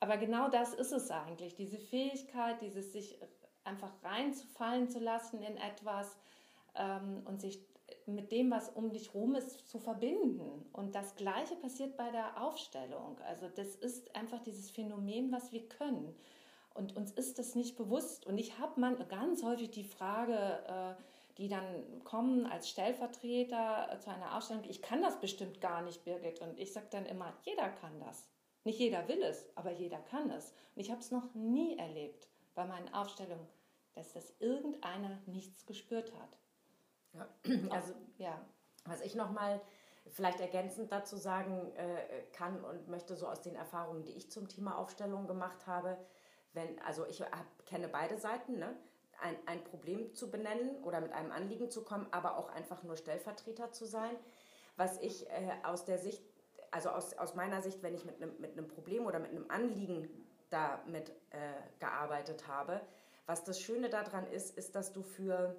Aber 0.00 0.16
genau 0.16 0.48
das 0.48 0.72
ist 0.72 0.92
es 0.92 1.10
eigentlich, 1.10 1.54
diese 1.54 1.78
Fähigkeit, 1.78 2.62
dieses 2.62 2.92
sich 2.92 3.20
einfach 3.64 3.92
reinzufallen 4.02 4.88
zu 4.88 4.98
lassen 4.98 5.42
in 5.42 5.58
etwas 5.58 6.16
ähm, 6.74 7.22
und 7.26 7.42
sich 7.42 7.60
mit 8.14 8.32
dem, 8.32 8.50
was 8.50 8.68
um 8.68 8.92
dich 8.92 9.14
rum 9.14 9.34
ist, 9.34 9.68
zu 9.68 9.78
verbinden. 9.78 10.66
Und 10.72 10.94
das 10.94 11.16
Gleiche 11.16 11.56
passiert 11.56 11.96
bei 11.96 12.10
der 12.10 12.42
Aufstellung. 12.42 13.18
Also 13.26 13.48
das 13.48 13.74
ist 13.76 14.14
einfach 14.14 14.40
dieses 14.40 14.70
Phänomen, 14.70 15.32
was 15.32 15.52
wir 15.52 15.68
können. 15.68 16.14
Und 16.74 16.96
uns 16.96 17.12
ist 17.12 17.38
das 17.38 17.54
nicht 17.54 17.76
bewusst. 17.76 18.26
Und 18.26 18.38
ich 18.38 18.58
habe 18.58 18.80
ganz 19.08 19.42
häufig 19.42 19.70
die 19.70 19.84
Frage, 19.84 20.36
äh, 20.66 21.02
die 21.38 21.48
dann 21.48 22.04
kommen 22.04 22.46
als 22.46 22.68
Stellvertreter 22.68 23.98
zu 24.00 24.10
einer 24.10 24.36
Ausstellung, 24.36 24.64
ich 24.68 24.82
kann 24.82 25.02
das 25.02 25.20
bestimmt 25.20 25.60
gar 25.60 25.82
nicht, 25.82 26.04
Birgit. 26.04 26.40
Und 26.40 26.58
ich 26.58 26.72
sage 26.72 26.88
dann 26.90 27.06
immer, 27.06 27.32
jeder 27.42 27.68
kann 27.68 27.98
das. 28.00 28.28
Nicht 28.64 28.78
jeder 28.78 29.08
will 29.08 29.22
es, 29.22 29.48
aber 29.56 29.72
jeder 29.72 29.98
kann 29.98 30.30
es. 30.30 30.52
Und 30.74 30.82
ich 30.82 30.90
habe 30.90 31.00
es 31.00 31.10
noch 31.10 31.34
nie 31.34 31.78
erlebt 31.78 32.28
bei 32.54 32.66
meinen 32.66 32.92
Aufstellungen, 32.92 33.46
dass 33.94 34.12
das 34.12 34.34
irgendeiner 34.38 35.18
nichts 35.26 35.64
gespürt 35.66 36.12
hat. 36.14 36.36
Ja, 37.12 37.28
also 37.70 37.94
ja. 38.18 38.40
was 38.84 39.00
ich 39.00 39.14
nochmal 39.14 39.60
vielleicht 40.10 40.40
ergänzend 40.40 40.90
dazu 40.92 41.16
sagen 41.16 41.72
äh, 41.76 42.22
kann 42.32 42.64
und 42.64 42.88
möchte 42.88 43.16
so 43.16 43.28
aus 43.28 43.42
den 43.42 43.54
Erfahrungen, 43.54 44.04
die 44.04 44.12
ich 44.12 44.30
zum 44.30 44.48
Thema 44.48 44.78
Aufstellung 44.78 45.26
gemacht 45.26 45.66
habe, 45.66 45.96
wenn, 46.52 46.80
also 46.80 47.06
ich 47.06 47.20
hab, 47.22 47.66
kenne 47.66 47.88
beide 47.88 48.18
Seiten, 48.18 48.58
ne? 48.58 48.76
ein, 49.20 49.36
ein 49.46 49.62
Problem 49.64 50.14
zu 50.14 50.30
benennen 50.30 50.82
oder 50.82 51.00
mit 51.00 51.12
einem 51.12 51.30
Anliegen 51.30 51.70
zu 51.70 51.84
kommen, 51.84 52.06
aber 52.10 52.38
auch 52.38 52.48
einfach 52.48 52.82
nur 52.82 52.96
Stellvertreter 52.96 53.70
zu 53.72 53.84
sein. 53.84 54.16
Was 54.76 54.98
ich 55.00 55.28
äh, 55.30 55.52
aus 55.62 55.84
der 55.84 55.98
Sicht, 55.98 56.22
also 56.70 56.88
aus, 56.90 57.14
aus 57.14 57.34
meiner 57.34 57.62
Sicht, 57.62 57.82
wenn 57.82 57.94
ich 57.94 58.04
mit 58.04 58.16
einem 58.16 58.40
mit 58.40 58.68
Problem 58.68 59.06
oder 59.06 59.18
mit 59.18 59.30
einem 59.30 59.50
Anliegen 59.50 60.08
damit 60.48 61.10
äh, 61.30 61.52
gearbeitet 61.78 62.48
habe, 62.48 62.80
was 63.26 63.44
das 63.44 63.60
Schöne 63.60 63.90
daran 63.90 64.26
ist, 64.26 64.56
ist, 64.56 64.74
dass 64.74 64.92
du 64.92 65.02
für 65.02 65.54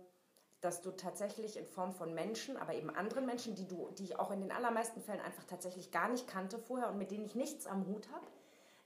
dass 0.61 0.81
du 0.81 0.91
tatsächlich 0.91 1.57
in 1.57 1.65
Form 1.65 1.91
von 1.91 2.13
Menschen, 2.13 2.55
aber 2.55 2.75
eben 2.75 2.89
anderen 2.91 3.25
Menschen, 3.25 3.55
die, 3.55 3.67
du, 3.67 3.89
die 3.97 4.03
ich 4.03 4.19
auch 4.19 4.31
in 4.31 4.41
den 4.41 4.51
allermeisten 4.51 5.01
Fällen 5.01 5.19
einfach 5.19 5.43
tatsächlich 5.43 5.91
gar 5.91 6.07
nicht 6.09 6.27
kannte 6.27 6.59
vorher 6.59 6.89
und 6.89 6.97
mit 6.97 7.11
denen 7.11 7.25
ich 7.25 7.35
nichts 7.35 7.65
am 7.65 7.87
Hut 7.87 8.07
habe, 8.11 8.27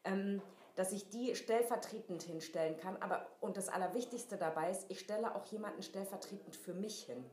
ähm, 0.05 0.41
dass 0.75 0.93
ich 0.93 1.09
die 1.09 1.35
stellvertretend 1.35 2.23
hinstellen 2.23 2.77
kann. 2.77 2.97
Aber, 3.01 3.27
und 3.41 3.57
das 3.57 3.69
Allerwichtigste 3.69 4.37
dabei 4.37 4.71
ist, 4.71 4.85
ich 4.89 4.99
stelle 4.99 5.35
auch 5.35 5.45
jemanden 5.45 5.83
stellvertretend 5.83 6.55
für 6.55 6.73
mich 6.73 7.03
hin. 7.03 7.23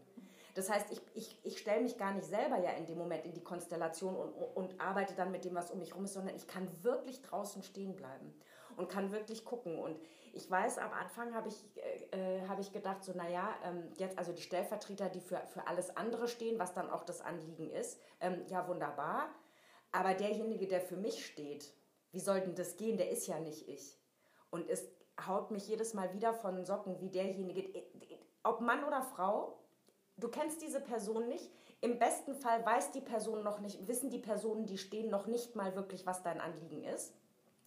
Das 0.54 0.68
heißt, 0.70 0.86
ich, 0.90 1.00
ich, 1.14 1.38
ich 1.44 1.58
stelle 1.58 1.82
mich 1.82 1.96
gar 1.96 2.12
nicht 2.12 2.26
selber 2.26 2.58
ja 2.58 2.70
in 2.72 2.86
dem 2.86 2.98
Moment 2.98 3.24
in 3.24 3.32
die 3.32 3.42
Konstellation 3.42 4.14
und, 4.14 4.32
und 4.32 4.80
arbeite 4.80 5.14
dann 5.14 5.30
mit 5.30 5.44
dem, 5.44 5.54
was 5.54 5.70
um 5.70 5.78
mich 5.78 5.90
herum 5.90 6.04
ist, 6.04 6.14
sondern 6.14 6.36
ich 6.36 6.46
kann 6.46 6.68
wirklich 6.82 7.22
draußen 7.22 7.62
stehen 7.62 7.96
bleiben 7.96 8.34
und 8.76 8.90
kann 8.90 9.12
wirklich 9.12 9.44
gucken. 9.44 9.78
Und 9.78 9.98
ich 10.34 10.50
weiß, 10.50 10.78
am 10.78 10.92
Anfang 10.92 11.34
habe 11.34 11.48
ich, 11.48 11.64
äh, 12.12 12.38
äh 12.38 12.48
hab 12.48 12.58
ich 12.58 12.72
gedacht, 12.72 13.04
so, 13.04 13.12
naja, 13.12 13.54
ähm, 13.64 13.90
jetzt 13.98 14.18
also 14.18 14.32
die 14.32 14.42
Stellvertreter, 14.42 15.08
die 15.08 15.20
für, 15.20 15.40
für 15.46 15.66
alles 15.66 15.96
andere 15.96 16.28
stehen, 16.28 16.58
was 16.58 16.74
dann 16.74 16.90
auch 16.90 17.04
das 17.04 17.20
Anliegen 17.20 17.70
ist, 17.70 18.00
ähm, 18.20 18.44
ja, 18.48 18.66
wunderbar. 18.68 19.28
Aber 19.92 20.14
derjenige, 20.14 20.66
der 20.66 20.80
für 20.80 20.96
mich 20.96 21.26
steht, 21.26 21.72
wie 22.12 22.20
soll 22.20 22.40
denn 22.40 22.54
das 22.54 22.76
gehen? 22.76 22.96
Der 22.96 23.10
ist 23.10 23.26
ja 23.26 23.38
nicht 23.38 23.68
ich. 23.68 23.98
Und 24.50 24.68
es 24.68 24.88
haut 25.26 25.50
mich 25.50 25.68
jedes 25.68 25.94
Mal 25.94 26.12
wieder 26.14 26.34
von 26.34 26.64
Socken, 26.64 27.00
wie 27.00 27.10
derjenige, 27.10 27.82
ob 28.42 28.60
Mann 28.60 28.84
oder 28.84 29.02
Frau, 29.02 29.58
du 30.16 30.28
kennst 30.28 30.62
diese 30.62 30.80
Person 30.80 31.28
nicht. 31.28 31.50
Im 31.80 31.98
besten 31.98 32.34
Fall 32.34 32.64
weiß 32.64 32.92
die 32.92 33.00
Person 33.00 33.42
noch 33.42 33.60
nicht, 33.60 33.86
wissen 33.88 34.10
die 34.10 34.18
Personen, 34.18 34.66
die 34.66 34.78
stehen, 34.78 35.10
noch 35.10 35.26
nicht 35.26 35.56
mal 35.56 35.74
wirklich, 35.74 36.06
was 36.06 36.22
dein 36.22 36.40
Anliegen 36.40 36.84
ist. 36.84 37.14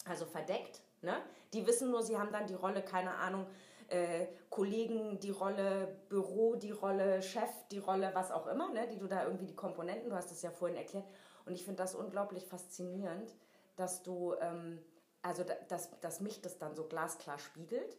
Also 0.05 0.25
verdeckt. 0.25 0.82
Ne? 1.01 1.22
Die 1.53 1.65
wissen 1.67 1.91
nur, 1.91 2.03
sie 2.03 2.17
haben 2.17 2.32
dann 2.32 2.48
die 2.48 2.53
Rolle, 2.53 2.82
keine 2.82 3.15
Ahnung, 3.15 3.46
äh, 3.90 4.28
Kollegen, 4.50 5.20
die 5.20 5.32
Rolle 5.32 6.00
Büro, 6.10 6.56
die 6.56 6.72
Rolle 6.72 7.22
Chef, 7.22 7.50
die 7.72 7.78
Rolle 7.78 8.12
was 8.14 8.32
auch 8.32 8.48
immer, 8.48 8.72
ne? 8.72 8.88
die 8.88 8.98
du 8.98 9.08
da 9.08 9.24
irgendwie 9.24 9.46
die 9.46 9.56
Komponenten, 9.56 10.10
du 10.10 10.16
hast 10.16 10.32
es 10.32 10.42
ja 10.42 10.52
vorhin 10.52 10.78
erklärt. 10.78 11.06
Und 11.46 11.54
ich 11.54 11.64
finde 11.64 11.84
das 11.84 11.96
unglaublich 11.96 12.46
faszinierend, 12.46 13.36
dass 13.76 14.04
du, 14.04 14.34
ähm, 14.42 14.80
also 15.22 15.44
dass, 15.68 16.00
dass 16.00 16.20
mich 16.20 16.42
das 16.42 16.58
dann 16.58 16.76
so 16.76 16.86
glasklar 16.86 17.38
spiegelt. 17.38 17.98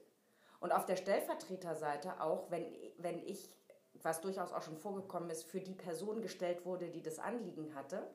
Und 0.60 0.72
auf 0.72 0.86
der 0.86 0.96
Stellvertreterseite 0.96 2.20
auch, 2.20 2.50
wenn, 2.50 2.64
wenn 2.98 3.18
ich, 3.18 3.50
was 4.02 4.20
durchaus 4.20 4.52
auch 4.52 4.62
schon 4.62 4.76
vorgekommen 4.76 5.30
ist, 5.30 5.44
für 5.44 5.60
die 5.60 5.74
Person 5.74 6.22
gestellt 6.22 6.64
wurde, 6.64 6.90
die 6.90 7.02
das 7.02 7.18
Anliegen 7.18 7.74
hatte. 7.74 8.06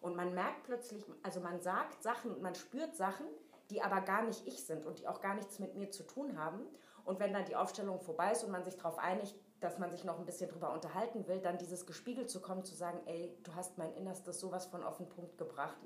Und 0.00 0.16
man 0.16 0.34
merkt 0.34 0.64
plötzlich, 0.64 1.04
also 1.22 1.40
man 1.40 1.60
sagt 1.60 2.02
Sachen 2.02 2.40
man 2.42 2.54
spürt 2.54 2.94
Sachen, 2.94 3.26
die 3.70 3.82
aber 3.82 4.02
gar 4.02 4.22
nicht 4.22 4.46
ich 4.46 4.64
sind 4.64 4.84
und 4.86 4.98
die 4.98 5.08
auch 5.08 5.20
gar 5.20 5.34
nichts 5.34 5.58
mit 5.58 5.74
mir 5.76 5.90
zu 5.90 6.02
tun 6.02 6.38
haben. 6.38 6.60
Und 7.04 7.20
wenn 7.20 7.32
dann 7.32 7.44
die 7.44 7.56
Aufstellung 7.56 8.00
vorbei 8.00 8.32
ist 8.32 8.44
und 8.44 8.50
man 8.50 8.64
sich 8.64 8.76
darauf 8.76 8.98
einigt, 8.98 9.34
dass 9.60 9.78
man 9.78 9.90
sich 9.90 10.04
noch 10.04 10.18
ein 10.18 10.26
bisschen 10.26 10.50
drüber 10.50 10.72
unterhalten 10.72 11.26
will, 11.26 11.40
dann 11.40 11.58
dieses 11.58 11.86
gespiegelt 11.86 12.30
zu 12.30 12.40
kommen, 12.40 12.64
zu 12.64 12.74
sagen, 12.74 13.00
ey, 13.06 13.36
du 13.42 13.54
hast 13.54 13.78
mein 13.78 13.94
Innerstes 13.94 14.40
sowas 14.40 14.66
von 14.66 14.82
auf 14.82 14.98
den 14.98 15.08
Punkt 15.08 15.38
gebracht 15.38 15.76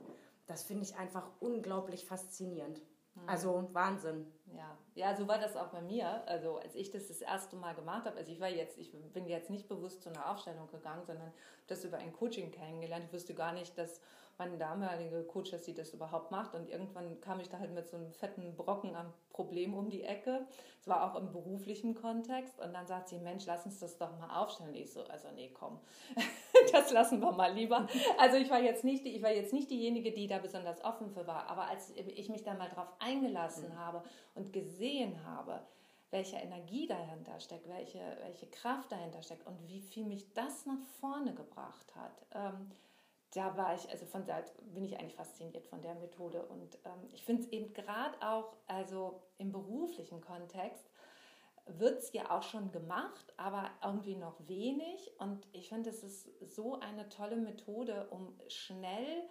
das 0.49 0.63
finde 0.65 0.83
ich 0.83 0.97
einfach 0.97 1.31
unglaublich 1.41 2.07
faszinierend. 2.07 2.81
Mhm. 3.15 3.29
Also 3.29 3.69
Wahnsinn. 3.73 4.27
Ja. 4.47 4.77
ja, 4.95 5.15
so 5.15 5.29
war 5.29 5.39
das 5.39 5.57
auch 5.57 5.69
bei 5.69 5.83
mir. 5.83 6.27
Also 6.27 6.57
als 6.57 6.75
ich 6.75 6.91
das 6.91 7.09
das 7.09 7.21
erste 7.21 7.55
Mal 7.55 7.75
gemacht 7.75 8.07
habe, 8.07 8.17
also 8.17 8.33
ich 8.33 8.41
war 8.41 8.49
jetzt, 8.49 8.79
ich 8.79 8.91
bin 9.13 9.27
jetzt 9.27 9.51
nicht 9.51 9.69
bewusst 9.69 10.03
zu 10.03 10.09
einer 10.09 10.31
Aufstellung 10.31 10.67
gegangen, 10.69 11.05
sondern 11.05 11.33
das 11.67 11.85
über 11.85 11.99
ein 11.99 12.13
Coaching 12.15 12.51
kennengelernt. 12.51 13.05
Ich 13.05 13.13
wusste 13.13 13.35
gar 13.35 13.53
nicht, 13.53 13.77
dass 13.77 14.01
meine 14.39 14.57
damalige 14.57 15.25
Coach, 15.25 15.51
dass 15.51 15.65
sie 15.65 15.75
das 15.75 15.93
überhaupt 15.93 16.31
macht. 16.31 16.55
Und 16.55 16.71
irgendwann 16.71 17.21
kam 17.21 17.41
ich 17.41 17.49
da 17.49 17.59
halt 17.59 17.75
mit 17.75 17.89
so 17.89 17.97
einem 17.97 18.13
fetten 18.13 18.55
Brocken 18.57 18.95
am 18.95 19.13
Problem 19.31 19.75
um 19.75 19.91
die 19.91 20.05
Ecke. 20.05 20.47
Es 20.81 20.87
war 20.87 21.11
auch 21.11 21.21
im 21.21 21.33
beruflichen 21.33 21.95
Kontext. 21.97 22.61
Und 22.61 22.73
dann 22.73 22.87
sagt 22.87 23.09
sie, 23.09 23.19
Mensch, 23.19 23.47
lass 23.47 23.67
uns 23.67 23.81
das 23.81 23.99
doch 23.99 24.17
mal 24.19 24.41
aufstellen. 24.41 24.75
Ich 24.77 24.93
so, 24.93 25.03
also 25.05 25.29
nee, 25.35 25.51
komm, 25.53 25.81
das 26.73 26.93
lassen 26.93 27.21
wir 27.21 27.33
mal 27.33 27.53
lieber. 27.53 27.89
Also 28.17 28.37
ich 28.37 28.49
war 28.49 28.61
jetzt 28.61 28.85
nicht, 28.85 29.05
ich 29.05 29.23
war 29.23 29.33
jetzt 29.33 29.53
nicht 29.53 29.71
diejenige, 29.71 30.13
die 30.13 30.29
da 30.29 30.39
besonders 30.39 30.85
offen 30.85 31.11
für 31.11 31.27
war. 31.27 31.49
Aber 31.49 31.67
als 31.67 31.91
ich 31.91 32.29
mich 32.29 32.45
da 32.45 32.55
mal 32.55 32.69
drauf 32.69 32.89
eingelassen 33.01 33.71
mhm. 33.71 33.79
habe 33.79 34.03
und 34.37 34.53
gesehen 34.53 35.25
habe, 35.27 35.61
welche 36.11 36.37
Energie 36.37 36.87
dahinter 36.87 37.39
steckt, 37.41 37.69
welche, 37.69 38.01
welche 38.23 38.47
Kraft 38.47 38.93
dahinter 38.93 39.23
steckt 39.23 39.47
und 39.47 39.69
wie 39.69 39.81
viel 39.81 40.05
mich 40.05 40.33
das 40.33 40.65
nach 40.65 40.81
vorne 41.01 41.35
gebracht 41.35 41.95
hat. 41.95 42.25
Ähm, 42.33 42.71
da 43.33 43.57
war 43.57 43.75
ich, 43.75 43.89
also 43.91 44.07
von 44.07 44.25
da 44.25 44.43
bin 44.73 44.85
ich 44.85 44.99
eigentlich 44.99 45.17
fasziniert 45.17 45.67
von 45.67 45.83
der 45.83 45.95
Methode. 45.95 46.47
Und 46.47 46.77
ähm, 46.85 47.09
ich 47.13 47.25
finde 47.25 47.43
es 47.43 47.49
eben 47.49 47.73
gerade 47.75 48.21
auch, 48.23 48.57
also 48.67 49.23
im 49.37 49.53
beruflichen 49.53 50.21
Kontext, 50.21 50.91
wird 51.67 51.99
es 51.99 52.13
ja 52.13 52.31
auch 52.31 52.43
schon 52.43 52.73
gemacht, 52.73 53.35
aber 53.37 53.71
irgendwie 53.85 54.17
noch 54.17 54.37
wenig. 54.49 55.13
Und 55.19 55.47
ich 55.53 55.69
finde, 55.69 55.91
es 55.91 56.03
ist 56.03 56.55
so 56.55 56.81
eine 56.81 57.09
tolle 57.11 57.37
Methode, 57.37 58.09
um 58.11 58.39
schnell 58.49 59.23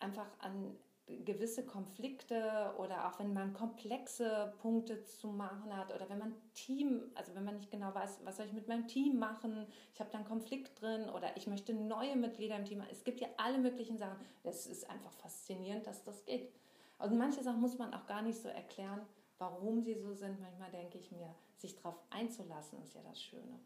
einfach 0.00 0.26
an 0.40 0.76
gewisse 1.24 1.64
Konflikte 1.64 2.74
oder 2.78 3.08
auch 3.08 3.18
wenn 3.18 3.32
man 3.32 3.52
komplexe 3.52 4.52
Punkte 4.60 5.02
zu 5.04 5.28
machen 5.28 5.76
hat 5.76 5.94
oder 5.94 6.08
wenn 6.08 6.18
man 6.18 6.34
Team, 6.54 7.02
also 7.14 7.34
wenn 7.34 7.44
man 7.44 7.56
nicht 7.56 7.70
genau 7.70 7.94
weiß, 7.94 8.20
was 8.24 8.36
soll 8.36 8.46
ich 8.46 8.52
mit 8.52 8.68
meinem 8.68 8.86
Team 8.86 9.18
machen, 9.18 9.66
ich 9.94 10.00
habe 10.00 10.10
da 10.10 10.18
einen 10.18 10.26
Konflikt 10.26 10.80
drin 10.80 11.08
oder 11.10 11.36
ich 11.36 11.46
möchte 11.46 11.74
neue 11.74 12.16
Mitglieder 12.16 12.56
im 12.56 12.64
Team. 12.64 12.82
Es 12.90 13.04
gibt 13.04 13.20
ja 13.20 13.28
alle 13.36 13.58
möglichen 13.58 13.98
Sachen. 13.98 14.18
Es 14.42 14.66
ist 14.66 14.88
einfach 14.90 15.12
faszinierend, 15.12 15.86
dass 15.86 16.02
das 16.04 16.24
geht. 16.24 16.52
Und 16.98 17.16
manche 17.16 17.42
Sachen 17.42 17.60
muss 17.60 17.78
man 17.78 17.92
auch 17.94 18.06
gar 18.06 18.22
nicht 18.22 18.40
so 18.40 18.48
erklären, 18.48 19.00
warum 19.38 19.82
sie 19.82 19.94
so 19.94 20.14
sind. 20.14 20.40
Manchmal 20.40 20.70
denke 20.70 20.98
ich 20.98 21.10
mir, 21.10 21.34
sich 21.56 21.76
darauf 21.76 21.98
einzulassen, 22.10 22.82
ist 22.82 22.94
ja 22.94 23.02
das 23.02 23.20
Schöne. 23.22 23.60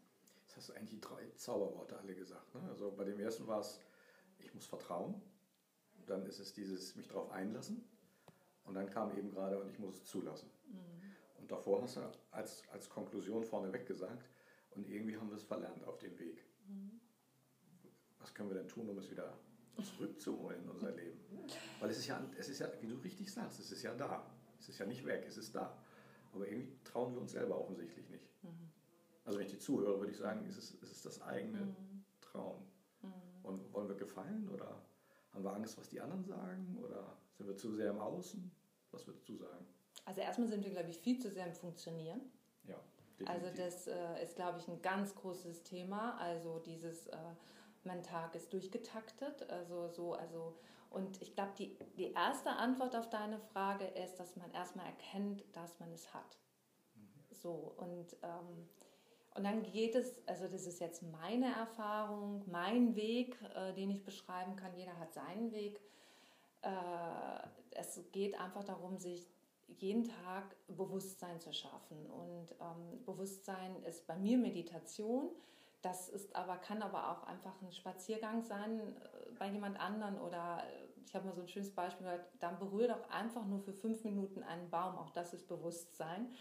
Das 0.47 0.57
hast 0.57 0.69
du 0.69 0.73
eigentlich 0.73 0.91
die 0.91 1.01
drei 1.01 1.29
Zauberworte 1.35 1.97
alle 1.99 2.15
gesagt. 2.15 2.55
Ne? 2.55 2.61
Also 2.69 2.91
bei 2.91 3.03
dem 3.03 3.19
ersten 3.19 3.47
war 3.47 3.59
es, 3.59 3.79
ich 4.39 4.53
muss 4.53 4.65
vertrauen 4.65 5.21
dann 6.09 6.25
ist 6.25 6.39
es 6.39 6.53
dieses 6.53 6.95
mich 6.95 7.07
darauf 7.07 7.29
einlassen. 7.31 7.83
Und 8.63 8.75
dann 8.75 8.89
kam 8.89 9.15
eben 9.17 9.31
gerade, 9.31 9.59
und 9.59 9.69
ich 9.69 9.79
muss 9.79 9.95
es 9.95 10.05
zulassen. 10.05 10.49
Mhm. 10.67 11.13
Und 11.39 11.51
davor 11.51 11.81
hast 11.81 11.97
du 11.97 12.01
als, 12.31 12.63
als 12.69 12.89
Konklusion 12.89 13.43
vorneweg 13.43 13.85
gesagt, 13.85 14.29
und 14.71 14.87
irgendwie 14.89 15.17
haben 15.17 15.29
wir 15.29 15.37
es 15.37 15.43
verlernt 15.43 15.83
auf 15.85 15.97
dem 15.97 16.17
Weg. 16.19 16.45
Mhm. 16.67 16.99
Was 18.19 18.33
können 18.33 18.49
wir 18.49 18.57
denn 18.57 18.67
tun, 18.67 18.89
um 18.89 18.97
es 18.97 19.09
wieder 19.09 19.37
zurückzuholen 19.81 20.63
in 20.63 20.69
unser 20.69 20.91
Leben? 20.91 21.19
Weil 21.79 21.89
es 21.89 21.99
ist 21.99 22.07
ja, 22.07 22.21
es 22.37 22.49
ist 22.49 22.59
ja, 22.59 22.69
wie 22.81 22.87
du 22.87 22.95
richtig 22.97 23.31
sagst, 23.31 23.59
es 23.59 23.71
ist 23.71 23.83
ja 23.83 23.93
da. 23.93 24.29
Es 24.59 24.69
ist 24.69 24.79
ja 24.79 24.85
nicht 24.85 25.05
weg, 25.05 25.25
es 25.27 25.37
ist 25.37 25.55
da. 25.55 25.77
Aber 26.33 26.47
irgendwie 26.47 26.75
trauen 26.83 27.13
wir 27.13 27.21
uns 27.21 27.31
selber 27.31 27.59
offensichtlich 27.59 28.09
nicht. 28.09 28.43
Mhm. 28.43 28.71
Also 29.23 29.39
wenn 29.39 29.45
ich 29.45 29.51
dir 29.51 29.59
zuhöre, 29.59 29.99
würde 29.99 30.11
ich 30.11 30.17
sagen, 30.17 30.45
es 30.47 30.57
ist, 30.57 30.81
es 30.81 30.91
ist 30.91 31.05
das 31.05 31.21
eigene 31.21 31.61
mhm. 31.61 32.03
Trauen. 32.21 32.63
Mhm. 33.01 33.11
Und 33.43 33.73
wollen 33.73 33.87
wir 33.87 33.95
gefallen 33.95 34.49
oder 34.49 34.81
haben 35.33 35.43
wir 35.43 35.53
Angst, 35.53 35.77
was 35.77 35.89
die 35.89 35.99
anderen 35.99 36.23
sagen? 36.23 36.77
Oder 36.83 37.17
sind 37.37 37.47
wir 37.47 37.55
zu 37.55 37.73
sehr 37.73 37.91
im 37.91 37.99
Außen? 37.99 38.51
Was 38.91 39.05
würdest 39.05 39.27
du 39.27 39.35
sagen? 39.37 39.65
Also 40.05 40.21
erstmal 40.21 40.47
sind 40.47 40.63
wir, 40.63 40.71
glaube 40.71 40.89
ich, 40.89 40.97
viel 40.99 41.19
zu 41.19 41.29
sehr 41.29 41.45
im 41.45 41.53
Funktionieren. 41.53 42.21
Ja. 42.63 42.79
Definitiv. 43.19 43.29
Also 43.29 43.63
das 43.63 43.87
äh, 43.87 44.23
ist, 44.23 44.35
glaube 44.35 44.59
ich, 44.59 44.67
ein 44.67 44.81
ganz 44.81 45.15
großes 45.15 45.63
Thema. 45.63 46.17
Also 46.17 46.59
dieses, 46.59 47.07
äh, 47.07 47.17
mein 47.83 48.03
Tag 48.03 48.35
ist 48.35 48.53
durchgetaktet. 48.53 49.49
Also 49.49 49.89
so, 49.89 50.13
also 50.13 50.57
und 50.89 51.21
ich 51.21 51.35
glaube, 51.35 51.51
die, 51.57 51.77
die 51.97 52.13
erste 52.13 52.51
Antwort 52.51 52.95
auf 52.95 53.09
deine 53.09 53.39
Frage 53.39 53.85
ist, 53.85 54.15
dass 54.15 54.35
man 54.35 54.51
erstmal 54.51 54.85
erkennt, 54.85 55.43
dass 55.53 55.79
man 55.79 55.91
es 55.91 56.13
hat. 56.13 56.37
Mhm. 56.95 57.35
So 57.35 57.73
und 57.77 58.15
ähm, 58.23 58.69
Und 59.37 59.43
dann 59.43 59.61
geht 59.61 59.93
es, 59.93 60.15
also 60.25 60.47
das 60.47 60.65
ist 60.65 60.79
jetzt 60.79 61.03
meine 61.03 61.53
Erfahrung, 61.53 62.43
mein 62.47 62.95
Weg, 62.95 63.37
äh, 63.55 63.71
den 63.73 63.91
ich 63.91 64.03
beschreiben 64.03 64.55
kann. 64.55 64.75
Jeder 64.75 64.97
hat 64.97 65.13
seinen 65.13 65.51
Weg. 65.51 65.79
Äh, 66.63 66.69
es 67.69 67.99
geht 68.11 68.39
einfach 68.39 68.63
darum, 68.63 68.97
sich 68.97 69.29
jeden 69.67 70.05
Tag 70.05 70.55
Bewusstsein 70.67 71.39
zu 71.39 71.53
schaffen. 71.53 72.03
Und 72.07 72.47
ähm, 72.59 73.05
Bewusstsein 73.05 73.75
ist 73.83 74.07
bei 74.07 74.15
mir 74.15 74.39
Meditation. 74.39 75.29
Das 75.83 76.09
ist 76.09 76.35
aber, 76.35 76.57
kann 76.57 76.81
aber 76.81 77.11
auch 77.11 77.23
einfach 77.27 77.61
ein 77.61 77.71
Spaziergang 77.71 78.41
sein 78.41 78.79
äh, 78.79 79.31
bei 79.37 79.51
jemand 79.51 79.79
anderen 79.79 80.19
oder 80.19 80.63
äh, 80.63 80.87
ich 81.05 81.13
habe 81.13 81.27
mal 81.27 81.35
so 81.35 81.41
ein 81.41 81.47
schönes 81.47 81.73
Beispiel 81.73 82.07
gehört, 82.07 82.25
dann 82.39 82.57
berühre 82.57 82.87
doch 82.87 83.09
einfach 83.11 83.45
nur 83.45 83.59
für 83.59 83.71
fünf 83.71 84.03
Minuten 84.03 84.41
einen 84.41 84.69
Baum. 84.71 84.97
Auch 84.97 85.11
das 85.11 85.33
ist 85.33 85.47
Bewusstsein 85.47 86.33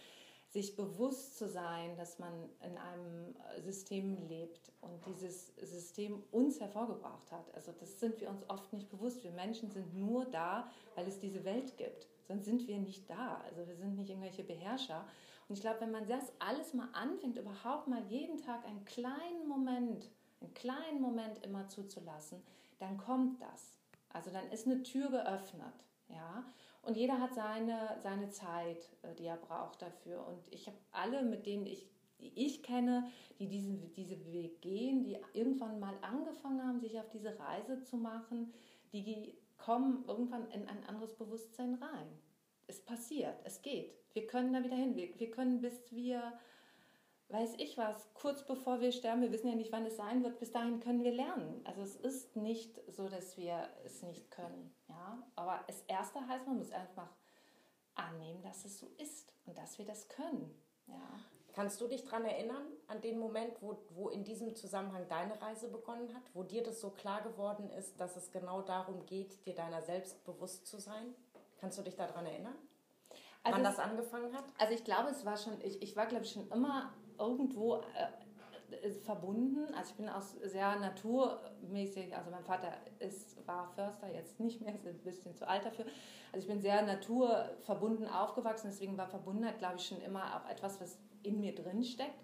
sich 0.57 0.75
bewusst 0.75 1.37
zu 1.37 1.51
sein, 1.51 1.95
dass 1.99 2.19
man 2.19 2.33
in 2.63 2.79
einem 2.79 3.37
System 3.63 4.17
lebt 4.27 4.73
und 4.81 5.05
dieses 5.07 5.49
System 5.57 6.23
uns 6.31 6.61
hervorgebracht 6.61 7.31
hat. 7.31 7.55
Also 7.55 7.73
das 7.79 8.01
sind 8.01 8.19
wir 8.23 8.31
uns 8.31 8.49
oft 8.49 8.73
nicht 8.73 8.89
bewusst. 8.89 9.23
Wir 9.23 9.33
Menschen 9.33 9.71
sind 9.71 9.95
nur 9.95 10.25
da, 10.25 10.71
weil 10.95 11.07
es 11.07 11.19
diese 11.19 11.45
Welt 11.45 11.77
gibt. 11.77 12.09
Sonst 12.27 12.47
sind 12.47 12.67
wir 12.67 12.79
nicht 12.79 13.09
da. 13.11 13.43
Also 13.45 13.69
wir 13.69 13.77
sind 13.77 13.97
nicht 13.97 14.09
irgendwelche 14.09 14.45
Beherrscher. 14.45 15.07
Und 15.47 15.57
ich 15.57 15.61
glaube, 15.61 15.83
wenn 15.83 15.91
man 15.91 16.07
das 16.07 16.33
alles 16.39 16.73
mal 16.73 16.89
anfängt, 16.95 17.37
überhaupt 17.37 17.87
mal 17.87 18.03
jeden 18.09 18.39
Tag 18.39 18.65
einen 18.65 18.87
kleinen 18.87 19.47
Moment, 19.47 20.11
einen 20.41 20.55
kleinen 20.55 21.03
Moment 21.03 21.45
immer 21.45 21.69
zuzulassen, 21.69 22.43
dann 22.79 22.97
kommt 22.97 23.43
das. 23.43 23.77
Also 24.09 24.31
dann 24.31 24.51
ist 24.51 24.67
eine 24.67 24.83
Tür 24.83 25.11
geöffnet. 25.11 25.85
Ja, 26.09 26.45
und 26.87 26.97
jeder 26.97 27.21
hat 27.21 27.35
seine, 27.35 27.97
seine 28.01 28.31
Zeit, 28.31 28.89
äh, 29.03 29.15
die 29.17 29.27
er 29.27 29.37
braucht 29.37 29.83
dafür. 29.83 30.25
Und 30.25 30.39
ich 30.53 30.69
habe 30.69 30.79
alle, 30.93 31.23
mit 31.23 31.45
denen 31.45 31.67
ich, 31.67 31.85
die 32.21 32.33
ich 32.35 32.63
kenne, 32.63 33.11
die 33.41 33.49
diesen 33.49 33.93
diese 33.95 34.25
Weg 34.25 34.63
gehen, 34.63 35.03
die 35.03 35.19
irgendwann 35.33 35.81
mal 35.81 35.95
angefangen 36.01 36.65
haben, 36.65 36.81
sich 36.81 36.99
auf 36.99 37.09
diese 37.11 37.37
Reise 37.39 37.83
zu 37.83 37.97
machen, 37.97 38.53
die 38.93 39.37
kommen 39.59 40.05
irgendwann 40.07 40.49
in 40.53 40.69
ein 40.69 40.85
anderes 40.85 41.15
Bewusstsein 41.15 41.75
rein. 41.75 42.07
Es 42.69 42.81
passiert, 42.81 43.41
es 43.45 43.63
geht. 43.63 43.93
Wir 44.13 44.27
können 44.29 44.53
da 44.53 44.63
wieder 44.63 44.77
hin. 44.77 44.95
Wir, 44.95 45.19
wir 45.19 45.31
können, 45.31 45.61
bis 45.61 45.91
wir 45.91 46.39
weiß 47.29 47.55
ich 47.59 47.77
was, 47.77 48.09
kurz 48.15 48.47
bevor 48.47 48.81
wir 48.81 48.93
sterben, 48.93 49.23
wir 49.23 49.33
wissen 49.33 49.49
ja 49.49 49.55
nicht, 49.55 49.73
wann 49.73 49.87
es 49.87 49.97
sein 49.97 50.23
wird, 50.23 50.39
bis 50.39 50.53
dahin 50.53 50.81
können 50.81 51.03
wir 51.03 51.13
lernen. 51.13 51.61
Also 51.65 51.83
es 51.83 51.97
ist 51.97 52.37
nicht 52.37 52.81
so, 52.89 53.09
dass 53.09 53.37
wir 53.37 53.69
es 53.85 54.03
nicht 54.03 54.31
können. 54.31 54.75
Ja? 54.89 55.23
Aber 55.35 55.65
das 55.67 55.83
Erste 55.89 56.27
heißt, 56.27 56.47
man 56.47 56.59
muss 56.59 56.71
einfach 56.71 57.11
annehmen, 57.95 58.43
dass 58.43 58.65
es 58.65 58.79
so 58.79 58.89
ist 58.99 59.33
und 59.47 59.59
dass 59.59 59.79
wir 59.79 59.85
das 59.85 60.09
können. 60.09 60.55
Ja. 60.87 61.19
Kannst 61.53 61.81
du 61.81 61.89
dich 61.89 62.05
daran 62.05 62.27
erinnern, 62.27 62.67
an 62.87 63.01
den 63.01 63.19
Moment, 63.19 63.63
wo, 63.63 63.79
wo 63.91 64.11
in 64.11 64.25
diesem 64.25 64.55
Zusammenhang 64.55 65.09
deine 65.09 65.41
Reise 65.41 65.69
begonnen 65.69 66.15
hat, 66.15 66.23
wo 66.35 66.43
dir 66.43 66.63
das 66.63 66.81
so 66.83 66.91
klar 66.91 67.23
geworden 67.23 67.71
ist, 67.71 67.99
dass 67.99 68.15
es 68.17 68.31
genau 68.31 68.61
darum 68.61 69.07
geht, 69.07 69.45
dir 69.47 69.55
deiner 69.55 69.81
selbst 69.83 70.23
bewusst 70.25 70.67
zu 70.67 70.79
sein? 70.79 71.15
Kannst 71.59 71.79
du 71.79 71.83
dich 71.83 71.97
daran 71.97 72.27
erinnern? 72.27 72.57
Also 73.47 73.57
wann 73.57 73.65
das 73.65 73.79
angefangen 73.79 74.35
hat? 74.35 74.45
Also 74.59 74.75
ich 74.75 74.85
glaube, 74.85 75.11
es 75.11 75.25
war 75.25 75.37
schon, 75.37 75.61
ich, 75.63 75.83
ich 75.83 75.97
war 75.97 76.07
glaube 76.07 76.25
ich 76.25 76.33
schon 76.33 76.49
immer 76.51 76.93
irgendwo 77.19 77.77
äh, 77.77 78.91
verbunden. 79.05 79.73
Also 79.75 79.91
ich 79.91 79.97
bin 79.97 80.09
auch 80.09 80.23
sehr 80.23 80.77
naturmäßig, 80.79 82.17
also 82.17 82.31
mein 82.31 82.45
Vater 82.45 82.73
ist, 82.99 83.47
war 83.47 83.69
Förster, 83.75 84.13
jetzt 84.13 84.41
nicht 84.41 84.61
mehr, 84.61 84.75
ist 84.75 84.87
ein 84.87 84.99
bisschen 84.99 85.35
zu 85.35 85.49
alt 85.49 85.65
dafür. 85.65 85.85
Also 86.33 86.47
ich 86.47 86.53
bin 86.53 86.61
sehr 86.61 86.83
naturverbunden 86.83 88.09
aufgewachsen, 88.09 88.69
deswegen 88.71 88.97
war 88.97 89.07
Verbundenheit, 89.07 89.59
glaube 89.59 89.77
ich, 89.77 89.87
schon 89.87 90.01
immer 90.01 90.37
auch 90.37 90.51
etwas, 90.51 90.81
was 90.81 90.99
in 91.23 91.41
mir 91.41 91.55
drin 91.55 91.85
steckt. 91.85 92.21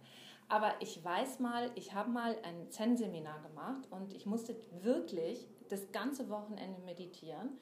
Aber 0.48 0.74
ich 0.80 1.02
weiß 1.02 1.38
mal, 1.40 1.70
ich 1.76 1.94
habe 1.94 2.10
mal 2.10 2.36
ein 2.42 2.70
Zen-Seminar 2.70 3.40
gemacht 3.42 3.88
und 3.90 4.12
ich 4.12 4.26
musste 4.26 4.56
wirklich 4.82 5.48
das 5.70 5.92
ganze 5.92 6.28
Wochenende 6.28 6.80
meditieren. 6.82 7.58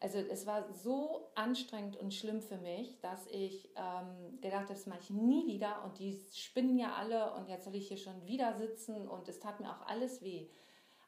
Also 0.00 0.18
es 0.18 0.46
war 0.46 0.72
so 0.72 1.30
anstrengend 1.34 1.96
und 1.96 2.14
schlimm 2.14 2.40
für 2.40 2.58
mich, 2.58 3.00
dass 3.00 3.26
ich 3.26 3.68
ähm, 3.74 4.40
gedacht 4.40 4.62
habe, 4.62 4.74
das 4.74 4.86
mache 4.86 5.00
ich 5.00 5.10
nie 5.10 5.46
wieder 5.46 5.84
und 5.84 5.98
die 5.98 6.16
spinnen 6.32 6.78
ja 6.78 6.94
alle 6.94 7.34
und 7.34 7.48
jetzt 7.48 7.64
soll 7.64 7.74
ich 7.74 7.88
hier 7.88 7.96
schon 7.96 8.24
wieder 8.24 8.54
sitzen 8.54 9.08
und 9.08 9.28
es 9.28 9.40
tat 9.40 9.58
mir 9.58 9.70
auch 9.70 9.86
alles 9.86 10.22
weh. 10.22 10.48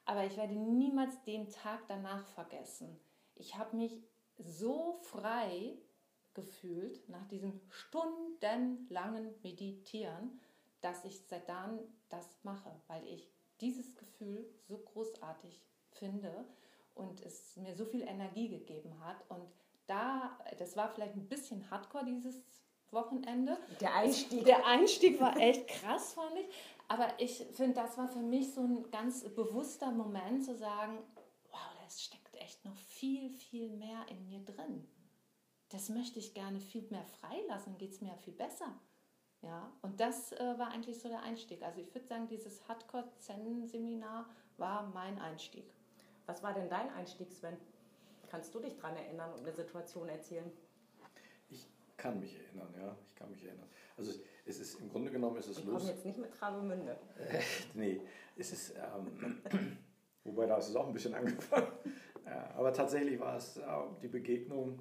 Aber 0.07 0.25
ich 0.25 0.37
werde 0.37 0.55
niemals 0.55 1.23
den 1.23 1.49
Tag 1.51 1.87
danach 1.87 2.27
vergessen. 2.27 2.99
Ich 3.37 3.57
habe 3.57 3.77
mich 3.77 4.03
so 4.39 4.99
frei 5.03 5.79
gefühlt 6.35 7.09
nach 7.09 7.27
diesem 7.29 7.61
stundenlangen 7.69 9.35
Meditieren, 9.43 10.41
dass 10.81 11.05
ich 11.05 11.27
seit 11.27 11.49
dann 11.49 11.79
das 12.09 12.43
mache, 12.43 12.73
weil 12.89 13.07
ich 13.07 13.31
dieses 13.61 13.95
Gefühl 13.95 14.49
so 14.67 14.79
großartig 14.79 15.61
finde 15.91 16.45
und 17.01 17.21
es 17.23 17.57
mir 17.57 17.75
so 17.75 17.85
viel 17.85 18.03
Energie 18.03 18.49
gegeben 18.49 18.99
hat. 19.05 19.25
Und 19.29 19.47
da, 19.87 20.39
das 20.59 20.77
war 20.77 20.89
vielleicht 20.89 21.15
ein 21.17 21.29
bisschen 21.29 21.69
hardcore 21.71 22.05
dieses 22.05 22.37
Wochenende. 22.91 23.59
Der 23.81 23.95
Einstieg. 23.95 24.45
Der 24.45 24.67
Einstieg 24.67 25.21
war 25.21 25.37
echt 25.37 25.67
krass, 25.69 26.15
fand 26.15 26.37
ich. 26.37 26.47
Aber 26.89 27.09
ich 27.19 27.47
finde, 27.53 27.75
das 27.75 27.97
war 27.99 28.09
für 28.09 28.21
mich 28.21 28.53
so 28.53 28.63
ein 28.63 28.91
ganz 28.91 29.23
bewusster 29.23 29.93
Moment 29.93 30.45
zu 30.45 30.57
sagen, 30.57 30.99
wow, 31.51 31.71
das 31.85 32.03
steckt 32.03 32.35
echt 32.37 32.65
noch 32.65 32.77
viel, 32.77 33.31
viel 33.31 33.71
mehr 33.71 34.07
in 34.09 34.27
mir 34.27 34.41
drin. 34.41 34.87
Das 35.69 35.89
möchte 35.89 36.19
ich 36.19 36.35
gerne 36.35 36.61
viel 36.61 36.83
mehr 36.91 37.05
freilassen, 37.05 37.79
geht 37.79 37.93
es 37.93 38.01
mir 38.01 38.17
viel 38.17 38.33
besser. 38.33 38.75
Ja, 39.43 39.73
und 39.83 40.01
das 40.01 40.33
äh, 40.33 40.59
war 40.59 40.73
eigentlich 40.73 41.01
so 41.01 41.09
der 41.09 41.23
Einstieg. 41.23 41.63
Also 41.63 41.81
ich 41.81 41.95
würde 41.95 42.07
sagen, 42.07 42.27
dieses 42.27 42.69
Hardcore-Zen-Seminar 42.69 44.29
war 44.59 44.89
mein 44.89 45.19
Einstieg. 45.19 45.73
Was 46.31 46.45
war 46.45 46.55
denn 46.55 46.69
dein 46.69 46.89
Einstieg, 46.91 47.33
Sven? 47.33 47.57
Kannst 48.29 48.55
du 48.55 48.61
dich 48.61 48.77
daran 48.77 48.97
erinnern 48.97 49.33
und 49.33 49.41
eine 49.41 49.53
Situation 49.53 50.09
erzählen? 50.09 50.49
Ich 51.49 51.67
kann 51.97 52.21
mich 52.21 52.39
erinnern, 52.39 52.73
ja. 52.79 52.97
Ich 53.09 53.17
kann 53.17 53.33
mich 53.33 53.45
erinnern. 53.45 53.69
Also 53.97 54.13
es 54.47 54.61
ist 54.61 54.79
im 54.79 54.91
Grunde 54.91 55.11
genommen 55.11 55.39
ist 55.39 55.49
es 55.49 55.59
ich 55.59 55.65
los. 55.65 55.83
Ich 55.83 55.89
jetzt 55.89 56.05
nicht 56.07 56.19
mit 56.21 56.33
Travemünde. 56.33 56.97
Nee, 57.75 58.01
es 58.37 58.53
ist 58.53 58.75
ähm, 58.77 59.43
wobei 60.25 60.47
da 60.47 60.59
ist 60.59 60.69
es 60.69 60.77
auch 60.77 60.87
ein 60.87 60.93
bisschen 60.93 61.15
angefangen. 61.21 61.67
Äh, 62.25 62.31
aber 62.55 62.73
tatsächlich 62.73 63.19
war 63.19 63.37
es 63.37 63.57
äh, 63.57 63.65
die 64.01 64.07
Begegnung 64.07 64.79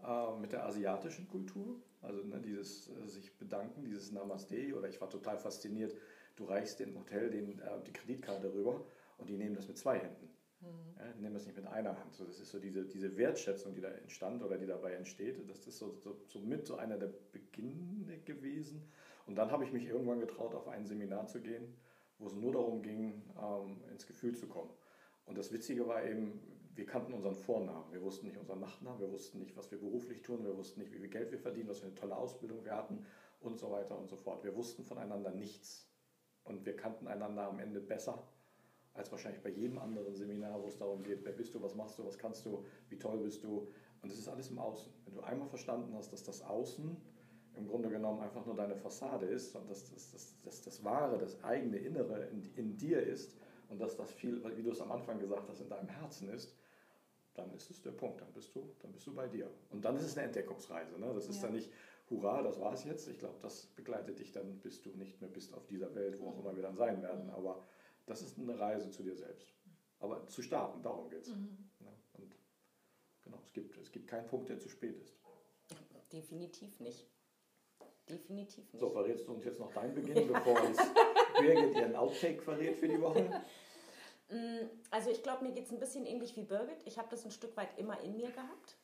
äh, 0.00 0.36
mit 0.36 0.52
der 0.52 0.64
asiatischen 0.64 1.26
Kultur. 1.26 1.74
Also 2.02 2.22
ne, 2.22 2.40
dieses 2.40 2.88
äh, 2.88 3.08
sich 3.08 3.36
bedanken, 3.36 3.82
dieses 3.82 4.12
Namaste. 4.12 4.72
Oder 4.76 4.88
ich 4.88 5.00
war 5.00 5.10
total 5.10 5.38
fasziniert. 5.38 5.92
Du 6.36 6.44
reichst 6.44 6.78
dem 6.78 6.96
Hotel 6.96 7.30
den, 7.30 7.58
äh, 7.58 7.82
die 7.84 7.92
Kreditkarte 7.92 8.54
rüber 8.54 8.84
und 9.18 9.28
die 9.28 9.36
nehmen 9.36 9.56
das 9.56 9.66
mit 9.66 9.76
zwei 9.76 9.98
Händen. 9.98 10.33
Mhm. 10.64 10.98
Ja, 10.98 11.06
nehmen 11.20 11.34
wir 11.34 11.40
es 11.40 11.46
nicht 11.46 11.56
mit 11.56 11.66
einer 11.66 11.98
Hand. 11.98 12.14
So, 12.14 12.24
das 12.24 12.40
ist 12.40 12.50
so 12.50 12.58
diese, 12.58 12.84
diese 12.84 13.16
Wertschätzung, 13.16 13.74
die 13.74 13.80
da 13.80 13.88
entstand 13.88 14.42
oder 14.42 14.58
die 14.58 14.66
dabei 14.66 14.92
entsteht. 14.92 15.38
Das 15.48 15.66
ist 15.66 15.78
so, 15.78 15.96
so, 16.00 16.16
so 16.26 16.38
mit 16.38 16.66
so 16.66 16.76
einer 16.76 16.96
der 16.96 17.10
Beginne 17.32 18.18
gewesen. 18.24 18.82
Und 19.26 19.36
dann 19.36 19.50
habe 19.50 19.64
ich 19.64 19.72
mich 19.72 19.86
irgendwann 19.86 20.20
getraut, 20.20 20.54
auf 20.54 20.68
ein 20.68 20.86
Seminar 20.86 21.26
zu 21.26 21.40
gehen, 21.40 21.74
wo 22.18 22.26
es 22.26 22.34
nur 22.34 22.52
darum 22.52 22.82
ging, 22.82 23.22
ähm, 23.40 23.82
ins 23.90 24.06
Gefühl 24.06 24.34
zu 24.34 24.46
kommen. 24.46 24.70
Und 25.26 25.38
das 25.38 25.52
Witzige 25.52 25.86
war 25.86 26.04
eben, 26.04 26.40
wir 26.74 26.86
kannten 26.86 27.14
unseren 27.14 27.34
Vornamen, 27.34 27.92
wir 27.92 28.02
wussten 28.02 28.26
nicht 28.26 28.36
unseren 28.36 28.60
Nachnamen, 28.60 29.00
wir 29.00 29.10
wussten 29.10 29.38
nicht, 29.38 29.56
was 29.56 29.70
wir 29.70 29.78
beruflich 29.78 30.22
tun, 30.22 30.44
wir 30.44 30.56
wussten 30.56 30.80
nicht, 30.80 30.92
wie 30.92 30.98
viel 30.98 31.08
Geld 31.08 31.30
wir 31.30 31.38
verdienen, 31.38 31.68
was 31.68 31.80
für 31.80 31.86
eine 31.86 31.94
tolle 31.94 32.16
Ausbildung 32.16 32.64
wir 32.64 32.74
hatten 32.74 33.06
und 33.40 33.58
so 33.58 33.70
weiter 33.70 33.96
und 33.96 34.08
so 34.08 34.16
fort. 34.16 34.44
Wir 34.44 34.54
wussten 34.54 34.84
voneinander 34.84 35.30
nichts. 35.30 35.88
Und 36.42 36.66
wir 36.66 36.76
kannten 36.76 37.06
einander 37.06 37.48
am 37.48 37.58
Ende 37.58 37.80
besser 37.80 38.22
als 38.94 39.10
wahrscheinlich 39.10 39.42
bei 39.42 39.50
jedem 39.50 39.78
anderen 39.78 40.14
Seminar, 40.14 40.62
wo 40.62 40.68
es 40.68 40.76
darum 40.76 41.02
geht, 41.02 41.24
wer 41.24 41.32
bist 41.32 41.54
du, 41.54 41.60
was 41.60 41.74
machst 41.74 41.98
du, 41.98 42.06
was 42.06 42.16
kannst 42.16 42.46
du, 42.46 42.64
wie 42.88 42.98
toll 42.98 43.18
bist 43.18 43.42
du. 43.42 43.68
Und 44.02 44.10
das 44.10 44.18
ist 44.18 44.28
alles 44.28 44.50
im 44.50 44.58
Außen. 44.58 44.92
Wenn 45.04 45.14
du 45.14 45.20
einmal 45.22 45.48
verstanden 45.48 45.94
hast, 45.94 46.12
dass 46.12 46.22
das 46.22 46.42
Außen 46.42 46.96
im 47.56 47.68
Grunde 47.68 47.88
genommen 47.88 48.20
einfach 48.20 48.44
nur 48.46 48.54
deine 48.54 48.76
Fassade 48.76 49.26
ist 49.26 49.54
und 49.56 49.68
dass 49.68 49.90
das, 49.90 50.10
das, 50.12 50.34
das, 50.42 50.62
das 50.62 50.84
Wahre, 50.84 51.18
das 51.18 51.42
eigene 51.42 51.78
Innere 51.78 52.26
in, 52.26 52.42
in 52.56 52.76
dir 52.76 53.02
ist 53.02 53.36
und 53.68 53.80
dass 53.80 53.96
das 53.96 54.12
viel, 54.12 54.42
wie 54.56 54.62
du 54.62 54.70
es 54.70 54.80
am 54.80 54.92
Anfang 54.92 55.18
gesagt 55.18 55.48
hast, 55.48 55.60
in 55.60 55.68
deinem 55.68 55.88
Herzen 55.88 56.28
ist, 56.28 56.54
dann 57.34 57.52
ist 57.52 57.70
es 57.70 57.82
der 57.82 57.90
Punkt, 57.90 58.20
dann 58.20 58.32
bist 58.32 58.54
du, 58.54 58.70
dann 58.80 58.92
bist 58.92 59.06
du 59.06 59.14
bei 59.14 59.26
dir. 59.26 59.50
Und 59.70 59.84
dann 59.84 59.96
ist 59.96 60.04
es 60.04 60.16
eine 60.16 60.26
Entdeckungsreise. 60.26 60.98
Ne? 61.00 61.12
Das 61.14 61.28
ist 61.28 61.36
ja. 61.36 61.42
dann 61.42 61.54
nicht, 61.54 61.70
hurra, 62.10 62.42
das 62.42 62.60
war 62.60 62.72
es 62.72 62.84
jetzt. 62.84 63.08
Ich 63.08 63.18
glaube, 63.18 63.38
das 63.42 63.66
begleitet 63.66 64.20
dich 64.20 64.30
dann, 64.30 64.60
bis 64.60 64.82
du 64.82 64.90
nicht 64.90 65.20
mehr 65.20 65.30
bist 65.30 65.52
auf 65.54 65.66
dieser 65.66 65.92
Welt, 65.94 66.20
wo 66.20 66.28
auch 66.28 66.38
immer 66.38 66.54
wir 66.54 66.62
dann 66.62 66.76
sein 66.76 67.02
werden. 67.02 67.30
Aber 67.30 67.64
das 68.06 68.22
ist 68.22 68.38
eine 68.38 68.58
Reise 68.58 68.90
zu 68.90 69.02
dir 69.02 69.16
selbst. 69.16 69.52
Aber 69.98 70.26
zu 70.28 70.42
starten, 70.42 70.82
darum 70.82 71.08
geht 71.08 71.22
es. 71.22 71.34
Mhm. 71.34 71.70
Ja, 71.80 71.92
und 72.14 72.34
genau, 73.22 73.38
es 73.42 73.52
gibt, 73.52 73.76
es 73.78 73.90
gibt 73.90 74.06
keinen 74.06 74.26
Punkt, 74.26 74.48
der 74.48 74.58
zu 74.58 74.68
spät 74.68 74.98
ist. 74.98 75.14
Definitiv 76.12 76.78
nicht. 76.80 77.06
Definitiv 78.08 78.72
nicht. 78.72 78.80
So, 78.80 78.90
verrätst 78.90 79.26
du 79.26 79.32
uns 79.32 79.44
jetzt 79.44 79.58
noch 79.58 79.72
deinen 79.72 79.94
Beginn, 79.94 80.28
bevor 80.28 80.60
uns 80.62 80.76
Birgit 81.38 81.74
ihren 81.74 81.96
Outtake 81.96 82.42
verrät 82.42 82.76
für 82.76 82.88
die 82.88 83.00
Woche? 83.00 83.42
Mm, 84.28 84.66
also 84.90 85.10
ich 85.10 85.22
glaube, 85.22 85.44
mir 85.44 85.52
geht 85.52 85.66
es 85.66 85.72
ein 85.72 85.78
bisschen 85.78 86.06
ähnlich 86.06 86.36
wie 86.36 86.44
Birgit. 86.44 86.82
Ich 86.84 86.98
habe 86.98 87.08
das 87.10 87.24
ein 87.24 87.30
Stück 87.30 87.56
weit 87.56 87.78
immer 87.78 88.00
in 88.00 88.16
mir 88.16 88.30
gehabt. 88.30 88.76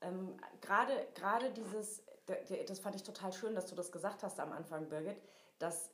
Ähm, 0.00 0.36
Gerade 0.60 1.50
dieses, 1.52 2.02
das 2.26 2.78
fand 2.78 2.96
ich 2.96 3.02
total 3.02 3.32
schön, 3.32 3.54
dass 3.54 3.66
du 3.66 3.74
das 3.74 3.92
gesagt 3.92 4.22
hast 4.22 4.40
am 4.40 4.52
Anfang, 4.52 4.88
Birgit, 4.88 5.20
dass 5.58 5.90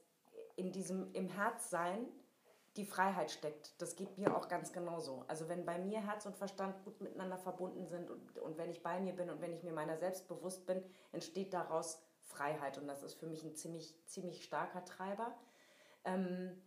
in 0.56 0.72
diesem 0.72 1.12
im 1.12 1.28
Herz 1.28 1.70
sein 1.70 2.08
die 2.76 2.84
Freiheit 2.84 3.30
steckt. 3.30 3.80
Das 3.80 3.96
geht 3.96 4.18
mir 4.18 4.36
auch 4.36 4.48
ganz 4.48 4.72
genauso. 4.72 5.24
Also 5.28 5.48
wenn 5.48 5.64
bei 5.64 5.78
mir 5.78 6.00
Herz 6.00 6.26
und 6.26 6.36
Verstand 6.36 6.84
gut 6.84 7.00
miteinander 7.00 7.38
verbunden 7.38 7.86
sind 7.86 8.10
und, 8.10 8.38
und 8.38 8.58
wenn 8.58 8.70
ich 8.70 8.82
bei 8.82 9.00
mir 9.00 9.14
bin 9.14 9.30
und 9.30 9.40
wenn 9.40 9.52
ich 9.52 9.62
mir 9.62 9.72
meiner 9.72 9.96
selbst 9.96 10.28
bewusst 10.28 10.66
bin, 10.66 10.82
entsteht 11.12 11.52
daraus 11.52 12.02
Freiheit. 12.22 12.78
Und 12.78 12.86
das 12.86 13.02
ist 13.02 13.14
für 13.14 13.26
mich 13.26 13.42
ein 13.44 13.54
ziemlich, 13.54 13.94
ziemlich 14.06 14.44
starker 14.44 14.84
Treiber. 14.84 15.34
Ähm, 16.04 16.62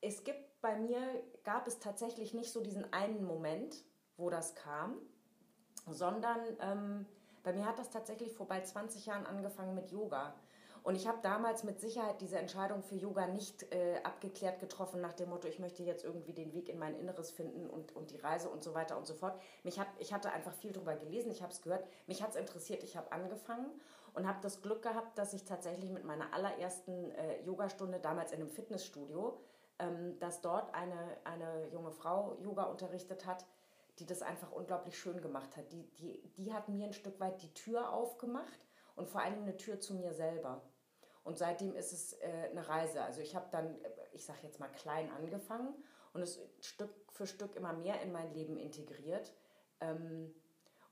es 0.00 0.24
gibt 0.24 0.60
bei 0.60 0.76
mir, 0.76 1.00
gab 1.44 1.66
es 1.66 1.78
tatsächlich 1.78 2.34
nicht 2.34 2.52
so 2.52 2.62
diesen 2.62 2.92
einen 2.92 3.24
Moment, 3.24 3.76
wo 4.16 4.30
das 4.30 4.54
kam, 4.54 4.98
sondern 5.86 6.40
ähm, 6.60 7.06
bei 7.42 7.52
mir 7.52 7.66
hat 7.66 7.78
das 7.78 7.90
tatsächlich 7.90 8.32
vor 8.32 8.48
bald 8.48 8.66
20 8.66 9.06
Jahren 9.06 9.26
angefangen 9.26 9.74
mit 9.74 9.90
Yoga. 9.90 10.34
Und 10.84 10.96
ich 10.96 11.08
habe 11.08 11.16
damals 11.22 11.64
mit 11.64 11.80
Sicherheit 11.80 12.20
diese 12.20 12.36
Entscheidung 12.36 12.82
für 12.82 12.94
Yoga 12.94 13.26
nicht 13.26 13.72
äh, 13.72 14.00
abgeklärt 14.02 14.60
getroffen 14.60 15.00
nach 15.00 15.14
dem 15.14 15.30
Motto, 15.30 15.48
ich 15.48 15.58
möchte 15.58 15.82
jetzt 15.82 16.04
irgendwie 16.04 16.34
den 16.34 16.52
Weg 16.52 16.68
in 16.68 16.78
mein 16.78 16.94
Inneres 16.94 17.30
finden 17.30 17.70
und, 17.70 17.96
und 17.96 18.10
die 18.10 18.18
Reise 18.18 18.50
und 18.50 18.62
so 18.62 18.74
weiter 18.74 18.98
und 18.98 19.06
so 19.06 19.14
fort. 19.14 19.40
Mich 19.62 19.80
hat, 19.80 19.88
ich 19.98 20.12
hatte 20.12 20.30
einfach 20.30 20.52
viel 20.52 20.72
darüber 20.72 20.94
gelesen, 20.94 21.30
ich 21.30 21.42
habe 21.42 21.50
es 21.50 21.62
gehört, 21.62 21.86
mich 22.06 22.22
hat 22.22 22.30
es 22.32 22.36
interessiert, 22.36 22.84
ich 22.84 22.98
habe 22.98 23.10
angefangen 23.12 23.70
und 24.12 24.28
habe 24.28 24.40
das 24.42 24.60
Glück 24.60 24.82
gehabt, 24.82 25.16
dass 25.16 25.32
ich 25.32 25.44
tatsächlich 25.44 25.88
mit 25.88 26.04
meiner 26.04 26.34
allerersten 26.34 27.12
äh, 27.12 27.40
Yogastunde 27.44 27.98
damals 27.98 28.32
in 28.32 28.40
einem 28.40 28.50
Fitnessstudio, 28.50 29.40
ähm, 29.78 30.18
dass 30.18 30.42
dort 30.42 30.74
eine, 30.74 31.16
eine 31.24 31.66
junge 31.72 31.92
Frau 31.92 32.36
Yoga 32.42 32.64
unterrichtet 32.64 33.24
hat, 33.24 33.46
die 34.00 34.04
das 34.04 34.20
einfach 34.20 34.52
unglaublich 34.52 34.98
schön 34.98 35.22
gemacht 35.22 35.56
hat. 35.56 35.72
Die, 35.72 35.88
die, 35.96 36.28
die 36.36 36.52
hat 36.52 36.68
mir 36.68 36.84
ein 36.84 36.92
Stück 36.92 37.18
weit 37.20 37.40
die 37.40 37.54
Tür 37.54 37.90
aufgemacht 37.90 38.66
und 38.96 39.08
vor 39.08 39.22
allem 39.22 39.44
eine 39.44 39.56
Tür 39.56 39.80
zu 39.80 39.94
mir 39.94 40.12
selber. 40.12 40.60
Und 41.24 41.38
seitdem 41.38 41.74
ist 41.74 41.92
es 41.92 42.12
äh, 42.20 42.48
eine 42.50 42.68
Reise. 42.68 43.02
Also 43.02 43.20
ich 43.20 43.34
habe 43.34 43.46
dann, 43.50 43.66
äh, 43.82 43.90
ich 44.12 44.24
sage 44.24 44.40
jetzt 44.42 44.60
mal 44.60 44.68
klein 44.68 45.10
angefangen 45.10 45.74
und 46.12 46.22
es 46.22 46.38
Stück 46.60 46.90
für 47.10 47.26
Stück 47.26 47.56
immer 47.56 47.72
mehr 47.72 48.00
in 48.02 48.12
mein 48.12 48.32
Leben 48.34 48.58
integriert. 48.58 49.32
Ähm, 49.80 50.34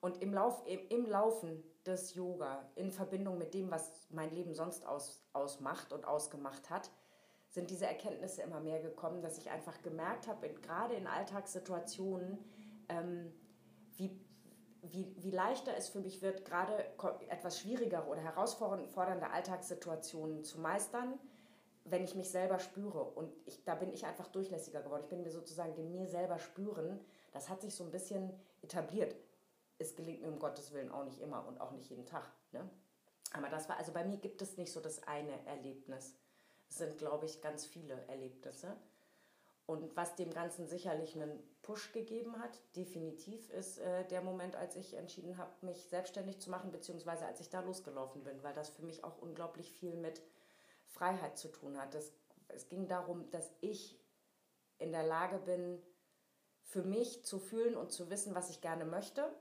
und 0.01 0.21
im, 0.21 0.35
Lauf, 0.35 0.64
im, 0.66 1.07
Laufen 1.07 1.62
des 1.87 2.14
Yoga 2.14 2.68
in 2.75 2.90
Verbindung 2.90 3.38
mit 3.38 3.55
dem, 3.55 3.71
was 3.71 4.09
mein 4.11 4.35
Leben 4.35 4.53
sonst 4.55 4.85
aus, 4.85 5.23
ausmacht 5.33 5.92
und 5.92 6.05
ausgemacht 6.07 6.71
hat, 6.71 6.90
sind 7.51 7.71
diese 7.71 7.87
Erkenntnisse 7.87 8.42
immer 8.42 8.61
mehr 8.61 8.81
gekommen, 8.81 9.23
dass 9.23 9.38
ich 9.38 9.51
einfach 9.51 9.81
gemerkt 9.83 10.27
habe, 10.27 10.49
gerade 10.55 10.95
in 10.95 11.07
Alltagssituationen, 11.07 12.38
ähm, 12.88 13.33
wie, 13.97 14.18
wie, 14.83 15.14
wie 15.16 15.31
leichter 15.31 15.77
es 15.77 15.88
für 15.88 16.01
mich 16.01 16.23
wird, 16.23 16.45
gerade 16.45 16.85
etwas 17.29 17.61
schwierigere 17.61 18.07
oder 18.07 18.21
herausfordernde 18.21 19.31
Alltagssituationen 19.31 20.45
zu 20.45 20.61
meistern, 20.61 21.18
wenn 21.85 22.05
ich 22.05 22.14
mich 22.14 22.31
selber 22.31 22.59
spüre. 22.59 23.03
Und 23.03 23.33
ich, 23.47 23.64
da 23.64 23.77
bin 23.77 23.92
ich 23.92 24.05
einfach 24.05 24.29
durchlässiger 24.29 24.83
geworden. 24.83 25.03
Ich 25.05 25.09
bin 25.09 25.23
mir 25.23 25.31
sozusagen 25.31 25.75
dem 25.75 25.92
mir 25.92 26.07
selber 26.09 26.38
spüren, 26.38 27.01
das 27.33 27.49
hat 27.49 27.61
sich 27.61 27.75
so 27.75 27.85
ein 27.85 27.92
bisschen 27.92 28.33
etabliert. 28.61 29.14
Es 29.79 29.95
gelingt 29.95 30.23
mir 30.23 30.29
um 30.29 30.38
Gottes 30.38 30.73
Willen 30.73 30.90
auch 30.90 31.05
nicht 31.05 31.21
immer 31.21 31.47
und 31.47 31.61
auch 31.61 31.73
nicht 31.73 31.88
jeden 31.88 32.07
Tag. 32.07 32.31
Ne? 32.53 32.68
Aber 33.33 33.49
das 33.49 33.68
war, 33.68 33.79
also 33.79 33.92
bei 33.92 34.05
mir 34.05 34.18
gibt 34.18 34.42
es 34.42 34.57
nicht 34.57 34.73
so 34.73 34.81
das 34.81 35.07
eine 35.07 35.47
Erlebnis. 35.47 36.14
Es 36.68 36.79
sind, 36.79 36.99
glaube 36.99 37.27
ich, 37.27 37.40
ganz 37.40 37.66
viele 37.66 38.07
Erlebnisse. 38.09 38.77
Und 39.66 39.96
was 39.96 40.16
dem 40.16 40.33
Ganzen 40.33 40.66
sicherlich 40.66 41.14
einen 41.14 41.38
Push 41.62 41.92
gegeben 41.92 42.38
hat, 42.40 42.59
definitiv, 42.75 43.48
ist 43.51 43.79
äh, 43.79 44.05
der 44.09 44.20
Moment, 44.20 44.57
als 44.57 44.75
ich 44.75 44.94
entschieden 44.94 45.38
habe, 45.38 45.53
mich 45.64 45.88
selbstständig 45.88 46.40
zu 46.40 46.51
machen, 46.51 46.72
beziehungsweise 46.72 47.25
als 47.25 47.40
ich 47.40 47.48
da 47.48 47.61
losgelaufen 47.61 48.25
bin, 48.25 48.42
weil 48.42 48.55
das 48.55 48.70
für 48.70 48.83
mich 48.83 49.05
auch 49.05 49.18
unglaublich 49.18 49.70
viel 49.72 49.94
mit 49.94 50.20
Freiheit 50.88 51.38
zu 51.38 51.48
tun 51.48 51.79
hat. 51.81 51.94
Das, 51.94 52.12
es 52.48 52.68
ging 52.68 52.88
darum, 52.88 53.31
dass 53.31 53.53
ich 53.61 53.98
in 54.79 54.90
der 54.90 55.05
Lage 55.05 55.38
bin, 55.38 55.81
für 56.64 56.83
mich 56.83 57.25
zu 57.25 57.38
fühlen 57.38 57.77
und 57.77 57.92
zu 57.92 58.11
wissen, 58.11 58.35
was 58.35 58.51
ich 58.51 58.61
gerne 58.61 58.85
möchte 58.85 59.33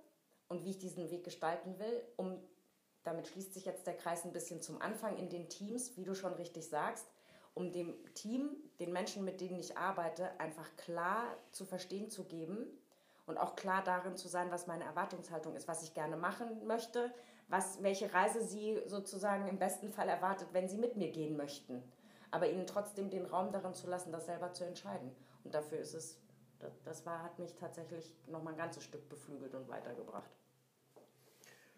und 0.50 0.64
wie 0.64 0.72
ich 0.72 0.78
diesen 0.78 1.10
Weg 1.10 1.24
gestalten 1.24 1.80
will, 1.80 2.04
um 2.18 2.44
damit 3.04 3.28
schließt 3.28 3.54
sich 3.54 3.66
jetzt 3.66 3.88
der 3.88 3.98
Kreis 3.98 4.26
ein 4.26 4.34
bisschen 4.34 4.62
zum 4.62 4.82
Anfang 4.82 5.18
in 5.18 5.30
den 5.30 5.50
Teams, 5.50 5.98
wie 5.98 6.04
du 6.04 6.14
schon 6.14 6.34
richtig 6.34 6.68
sagst, 6.68 7.08
um 7.54 7.72
dem 7.72 7.94
Team, 8.14 8.56
den 8.80 8.92
Menschen, 8.92 9.26
mit 9.26 9.42
denen 9.42 9.60
ich 9.60 9.78
arbeite, 9.78 10.40
einfach 10.40 10.76
klar 10.78 11.26
zu 11.52 11.66
verstehen 11.66 12.10
zu 12.10 12.24
geben 12.26 12.68
und 13.26 13.38
auch 13.38 13.56
klar 13.56 13.84
darin 13.84 14.16
zu 14.16 14.28
sein, 14.28 14.52
was 14.52 14.68
meine 14.68 14.84
Erwartungshaltung 14.84 15.56
ist, 15.56 15.68
was 15.68 15.84
ich 15.84 15.94
gerne 15.94 16.18
machen 16.18 16.66
möchte, 16.66 17.14
was, 17.48 17.84
welche 17.84 18.14
Reise 18.14 18.42
sie 18.42 18.82
sozusagen 18.86 19.48
im 19.48 19.60
besten 19.60 19.92
Fall 19.92 20.08
erwartet, 20.08 20.48
wenn 20.54 20.70
sie 20.70 20.78
mit 20.78 20.96
mir 20.96 21.12
gehen 21.12 21.36
möchten. 21.36 21.84
Aber 22.32 22.50
ihnen 22.50 22.66
trotzdem 22.66 23.10
den 23.10 23.26
Raum 23.26 23.52
darin 23.52 23.74
zu 23.74 23.88
lassen, 23.88 24.12
das 24.12 24.26
selber 24.26 24.54
zu 24.54 24.64
entscheiden. 24.66 25.12
Und 25.44 25.54
dafür 25.54 25.80
ist 25.80 25.94
es, 25.94 26.18
das 26.86 27.06
war, 27.06 27.22
hat 27.24 27.38
mich 27.40 27.56
tatsächlich 27.56 28.16
noch 28.28 28.42
mal 28.42 28.52
ein 28.52 28.58
ganzes 28.58 28.84
Stück 28.84 29.10
beflügelt 29.10 29.54
und 29.54 29.68
weitergebracht. 29.68 30.32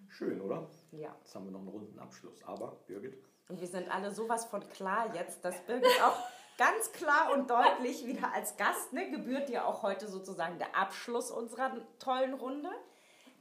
Schön, 0.09 0.39
oder? 0.41 0.69
Ja. 0.91 1.15
Jetzt 1.19 1.33
haben 1.33 1.45
wir 1.45 1.51
noch 1.51 1.61
einen 1.61 1.69
runden 1.69 1.97
Abschluss. 1.97 2.43
Aber, 2.43 2.77
Birgit? 2.85 3.17
Und 3.47 3.59
wir 3.59 3.67
sind 3.67 3.93
alle 3.93 4.11
sowas 4.11 4.45
von 4.45 4.67
klar 4.69 5.13
jetzt, 5.15 5.43
dass 5.43 5.59
Birgit 5.65 6.01
auch 6.03 6.17
ganz 6.57 6.91
klar 6.91 7.33
und 7.33 7.49
deutlich 7.49 8.05
wieder 8.05 8.33
als 8.33 8.57
Gast, 8.57 8.93
ne, 8.93 9.09
gebührt 9.09 9.49
dir 9.49 9.67
auch 9.67 9.83
heute 9.83 10.07
sozusagen 10.07 10.57
der 10.59 10.75
Abschluss 10.75 11.31
unserer 11.31 11.71
tollen 11.99 12.33
Runde. 12.33 12.69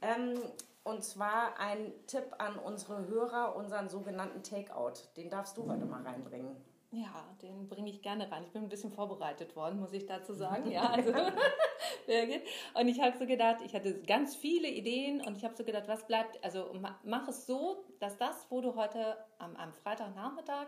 Ähm, 0.01 0.39
und 0.83 1.03
zwar 1.03 1.57
ein 1.59 1.93
Tipp 2.07 2.25
an 2.39 2.57
unsere 2.57 3.07
Hörer, 3.07 3.55
unseren 3.55 3.89
sogenannten 3.89 4.43
Takeout. 4.43 4.95
Den 5.15 5.29
darfst 5.29 5.57
du 5.57 5.69
heute 5.69 5.85
mal 5.85 6.03
reinbringen. 6.03 6.57
Ja, 6.93 7.35
den 7.41 7.67
bringe 7.67 7.89
ich 7.89 8.03
gerne 8.03 8.31
rein. 8.31 8.43
Ich 8.43 8.51
bin 8.51 8.61
ein 8.61 8.69
bisschen 8.69 8.91
vorbereitet 8.91 9.55
worden, 9.55 9.79
muss 9.79 9.93
ich 9.93 10.05
dazu 10.05 10.33
sagen. 10.33 10.69
Ja, 10.71 10.91
also 10.91 11.11
Birgit. 12.05 12.43
Und 12.75 12.87
ich 12.87 13.01
habe 13.01 13.17
so 13.17 13.25
gedacht, 13.25 13.61
ich 13.65 13.73
hatte 13.73 13.99
ganz 14.03 14.35
viele 14.35 14.69
Ideen 14.69 15.19
und 15.21 15.35
ich 15.35 15.43
habe 15.43 15.55
so 15.55 15.63
gedacht, 15.63 15.87
was 15.87 16.05
bleibt, 16.05 16.43
also 16.43 16.71
mach 17.03 17.27
es 17.27 17.47
so, 17.47 17.83
dass 17.99 18.17
das, 18.17 18.45
wo 18.49 18.61
du 18.61 18.75
heute 18.75 19.17
am, 19.39 19.55
am 19.55 19.73
Freitagnachmittag 19.73 20.67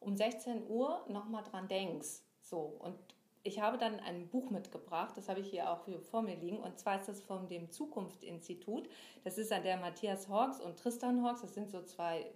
um 0.00 0.16
16 0.16 0.66
Uhr 0.66 1.04
nochmal 1.08 1.42
dran 1.42 1.68
denkst. 1.68 2.22
So, 2.40 2.78
und 2.78 2.96
ich 3.42 3.60
habe 3.60 3.76
dann 3.76 4.00
ein 4.00 4.28
Buch 4.28 4.50
mitgebracht, 4.50 5.14
das 5.16 5.28
habe 5.28 5.40
ich 5.40 5.50
hier 5.50 5.70
auch 5.70 5.86
vor 6.10 6.22
mir 6.22 6.36
liegen, 6.36 6.58
und 6.58 6.78
zwar 6.78 6.98
ist 6.98 7.08
das 7.08 7.22
von 7.22 7.48
dem 7.48 7.70
Zukunftsinstitut. 7.70 8.88
Das 9.24 9.36
ist 9.36 9.52
an 9.52 9.62
der 9.62 9.76
Matthias 9.76 10.28
Hawks 10.28 10.58
und 10.58 10.78
Tristan 10.78 11.22
Hawks, 11.22 11.42
das 11.42 11.54
sind 11.54 11.70
so 11.70 11.82
zwei 11.82 12.32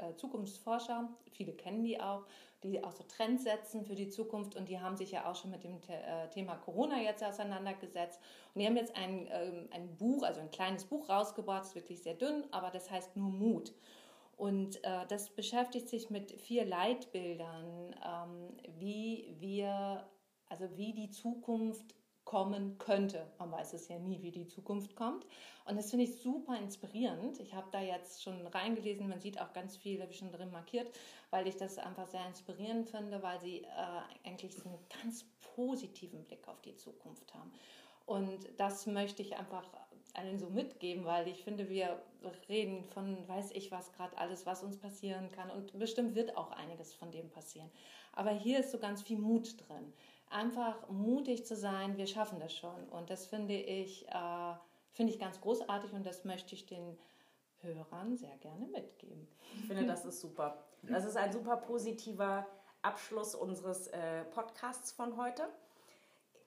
äh, 0.00 0.16
Zukunftsforscher, 0.16 1.08
viele 1.30 1.52
kennen 1.52 1.84
die 1.84 2.00
auch, 2.00 2.24
die 2.62 2.82
auch 2.84 2.92
so 2.92 3.04
Trends 3.04 3.44
setzen 3.44 3.84
für 3.84 3.94
die 3.94 4.08
Zukunft 4.08 4.54
und 4.56 4.68
die 4.68 4.80
haben 4.80 4.96
sich 4.96 5.12
ja 5.12 5.30
auch 5.30 5.34
schon 5.34 5.50
mit 5.50 5.64
dem 5.64 5.76
äh, 5.88 6.28
Thema 6.28 6.56
Corona 6.56 7.00
jetzt 7.00 7.24
auseinandergesetzt. 7.24 8.20
Und 8.54 8.60
die 8.60 8.66
haben 8.66 8.76
jetzt 8.76 8.96
ein, 8.96 9.28
ähm, 9.30 9.68
ein 9.70 9.96
Buch, 9.96 10.22
also 10.22 10.40
ein 10.40 10.50
kleines 10.50 10.84
Buch 10.84 11.08
rausgebracht, 11.08 11.64
ist 11.64 11.74
wirklich 11.74 12.02
sehr 12.02 12.14
dünn, 12.14 12.44
aber 12.50 12.70
das 12.70 12.90
heißt 12.90 13.16
nur 13.16 13.30
Mut. 13.30 13.72
Und 14.36 14.82
äh, 14.84 15.06
das 15.08 15.30
beschäftigt 15.30 15.88
sich 15.88 16.10
mit 16.10 16.32
vier 16.32 16.64
Leitbildern, 16.64 17.94
ähm, 18.04 18.56
wie 18.78 19.36
wir, 19.38 20.06
also 20.48 20.64
wie 20.76 20.92
die 20.94 21.10
Zukunft 21.10 21.94
kommen 22.24 22.78
könnte. 22.78 23.26
Man 23.38 23.50
weiß 23.50 23.72
es 23.72 23.88
ja 23.88 23.98
nie, 23.98 24.22
wie 24.22 24.30
die 24.30 24.46
Zukunft 24.46 24.94
kommt. 24.94 25.26
Und 25.64 25.76
das 25.76 25.90
finde 25.90 26.04
ich 26.04 26.20
super 26.20 26.58
inspirierend. 26.58 27.40
Ich 27.40 27.54
habe 27.54 27.68
da 27.70 27.80
jetzt 27.80 28.22
schon 28.22 28.46
reingelesen, 28.46 29.08
man 29.08 29.20
sieht 29.20 29.40
auch 29.40 29.52
ganz 29.52 29.76
viel, 29.76 30.00
habe 30.00 30.12
ich 30.12 30.18
schon 30.18 30.32
drin 30.32 30.50
markiert, 30.50 30.90
weil 31.30 31.46
ich 31.46 31.56
das 31.56 31.78
einfach 31.78 32.06
sehr 32.08 32.26
inspirierend 32.26 32.88
finde, 32.88 33.22
weil 33.22 33.40
sie 33.40 33.62
äh, 33.62 34.28
eigentlich 34.28 34.64
einen 34.64 34.78
ganz 35.02 35.24
positiven 35.54 36.24
Blick 36.24 36.46
auf 36.48 36.60
die 36.62 36.76
Zukunft 36.76 37.32
haben. 37.34 37.52
Und 38.06 38.48
das 38.56 38.86
möchte 38.86 39.22
ich 39.22 39.36
einfach 39.36 39.64
allen 40.14 40.38
so 40.38 40.50
mitgeben, 40.50 41.04
weil 41.04 41.28
ich 41.28 41.44
finde, 41.44 41.68
wir 41.68 42.02
reden 42.48 42.84
von 42.84 43.16
weiß 43.28 43.52
ich 43.52 43.70
was 43.70 43.92
gerade 43.92 44.16
alles, 44.18 44.46
was 44.46 44.62
uns 44.62 44.76
passieren 44.76 45.30
kann 45.30 45.50
und 45.50 45.78
bestimmt 45.78 46.14
wird 46.14 46.36
auch 46.36 46.50
einiges 46.50 46.92
von 46.94 47.12
dem 47.12 47.30
passieren. 47.30 47.70
Aber 48.12 48.30
hier 48.30 48.60
ist 48.60 48.72
so 48.72 48.78
ganz 48.78 49.02
viel 49.02 49.18
Mut 49.18 49.56
drin 49.68 49.92
einfach 50.30 50.88
mutig 50.88 51.44
zu 51.44 51.56
sein, 51.56 51.96
wir 51.96 52.06
schaffen 52.06 52.40
das 52.40 52.54
schon. 52.54 52.88
Und 52.88 53.10
das 53.10 53.26
finde 53.26 53.54
ich, 53.54 54.08
äh, 54.08 54.54
finde 54.92 55.12
ich 55.12 55.18
ganz 55.18 55.40
großartig 55.40 55.92
und 55.92 56.06
das 56.06 56.24
möchte 56.24 56.54
ich 56.54 56.66
den 56.66 56.96
Hörern 57.62 58.16
sehr 58.16 58.36
gerne 58.38 58.66
mitgeben. 58.66 59.28
Ich 59.58 59.66
finde, 59.66 59.86
das 59.86 60.04
ist 60.04 60.20
super. 60.20 60.64
Das 60.82 61.04
ist 61.04 61.16
ein 61.16 61.32
super 61.32 61.58
positiver 61.58 62.46
Abschluss 62.82 63.34
unseres 63.34 63.88
äh, 63.88 64.24
Podcasts 64.24 64.92
von 64.92 65.16
heute. 65.16 65.46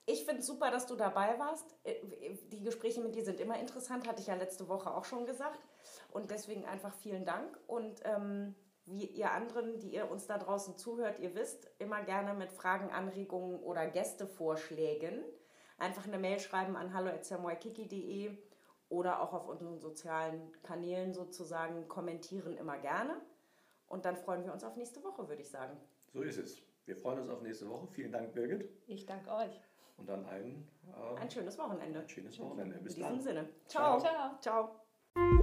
Ich 0.06 0.26
finde 0.26 0.42
es 0.42 0.48
super, 0.48 0.72
dass 0.72 0.88
du 0.88 0.96
dabei 0.96 1.38
warst. 1.38 1.76
Äh, 1.84 1.96
die 2.52 2.64
Gespräche 2.64 3.02
mit 3.02 3.16
dir 3.16 3.24
sind 3.24 3.40
immer 3.40 3.60
interessant, 3.60 4.08
hatte 4.08 4.22
ich 4.22 4.28
ja 4.28 4.36
letzte 4.36 4.68
Woche 4.68 4.94
auch 4.94 5.06
schon 5.06 5.26
gesagt. 5.26 5.60
Und 6.12 6.32
deswegen 6.32 6.66
einfach 6.66 6.94
vielen 6.96 7.26
Dank. 7.26 7.60
Und 7.68 8.02
ähm, 8.06 8.56
wie 8.86 9.06
ihr 9.06 9.32
anderen, 9.32 9.80
die 9.80 9.94
ihr 9.94 10.10
uns 10.12 10.28
da 10.28 10.38
draußen 10.38 10.78
zuhört, 10.78 11.20
ihr 11.20 11.36
wisst, 11.36 11.70
immer 11.80 12.04
gerne 12.04 12.34
mit 12.34 12.52
Fragen, 12.52 12.92
Anregungen 12.92 13.60
oder 13.60 13.88
Gästevorschlägen 13.88 15.24
einfach 15.78 16.08
eine 16.08 16.18
Mail 16.20 16.40
schreiben 16.40 16.76
an 16.76 16.94
hallo.samuelkiki.de 16.94 18.38
oder 18.90 19.22
auch 19.22 19.34
auf 19.34 19.48
unseren 19.48 19.80
sozialen 19.80 20.52
Kanälen 20.64 21.14
sozusagen 21.14 21.88
kommentieren 21.88 22.58
immer 22.58 22.78
gerne. 22.78 23.20
Und 23.88 24.06
dann 24.06 24.16
freuen 24.16 24.44
wir 24.44 24.54
uns 24.54 24.64
auf 24.64 24.76
nächste 24.76 25.04
Woche, 25.04 25.28
würde 25.28 25.42
ich 25.42 25.50
sagen. 25.50 25.78
So 26.12 26.22
ist 26.22 26.38
es. 26.38 26.62
Wir 26.86 26.96
freuen 26.96 27.20
uns 27.20 27.30
auf 27.30 27.42
nächste 27.42 27.70
Woche. 27.70 27.88
Vielen 27.88 28.12
Dank, 28.12 28.34
Birgit. 28.34 28.70
Ich 28.88 29.06
danke 29.06 29.32
euch. 29.32 29.62
Und 29.98 30.10
dann 30.10 30.26
ein, 30.26 30.68
äh, 30.88 31.20
ein 31.20 31.30
schönes 31.30 31.58
Wochenende. 31.58 32.00
Ein 32.00 32.10
schönes 32.10 32.40
Wochenende. 32.40 32.78
Bis 32.80 32.96
In 32.96 33.04
diesem 33.04 33.16
dann. 33.16 33.22
Sinne. 33.22 33.50
Ciao. 33.68 34.00
Ciao. 34.00 34.40
Ciao. 34.42 35.43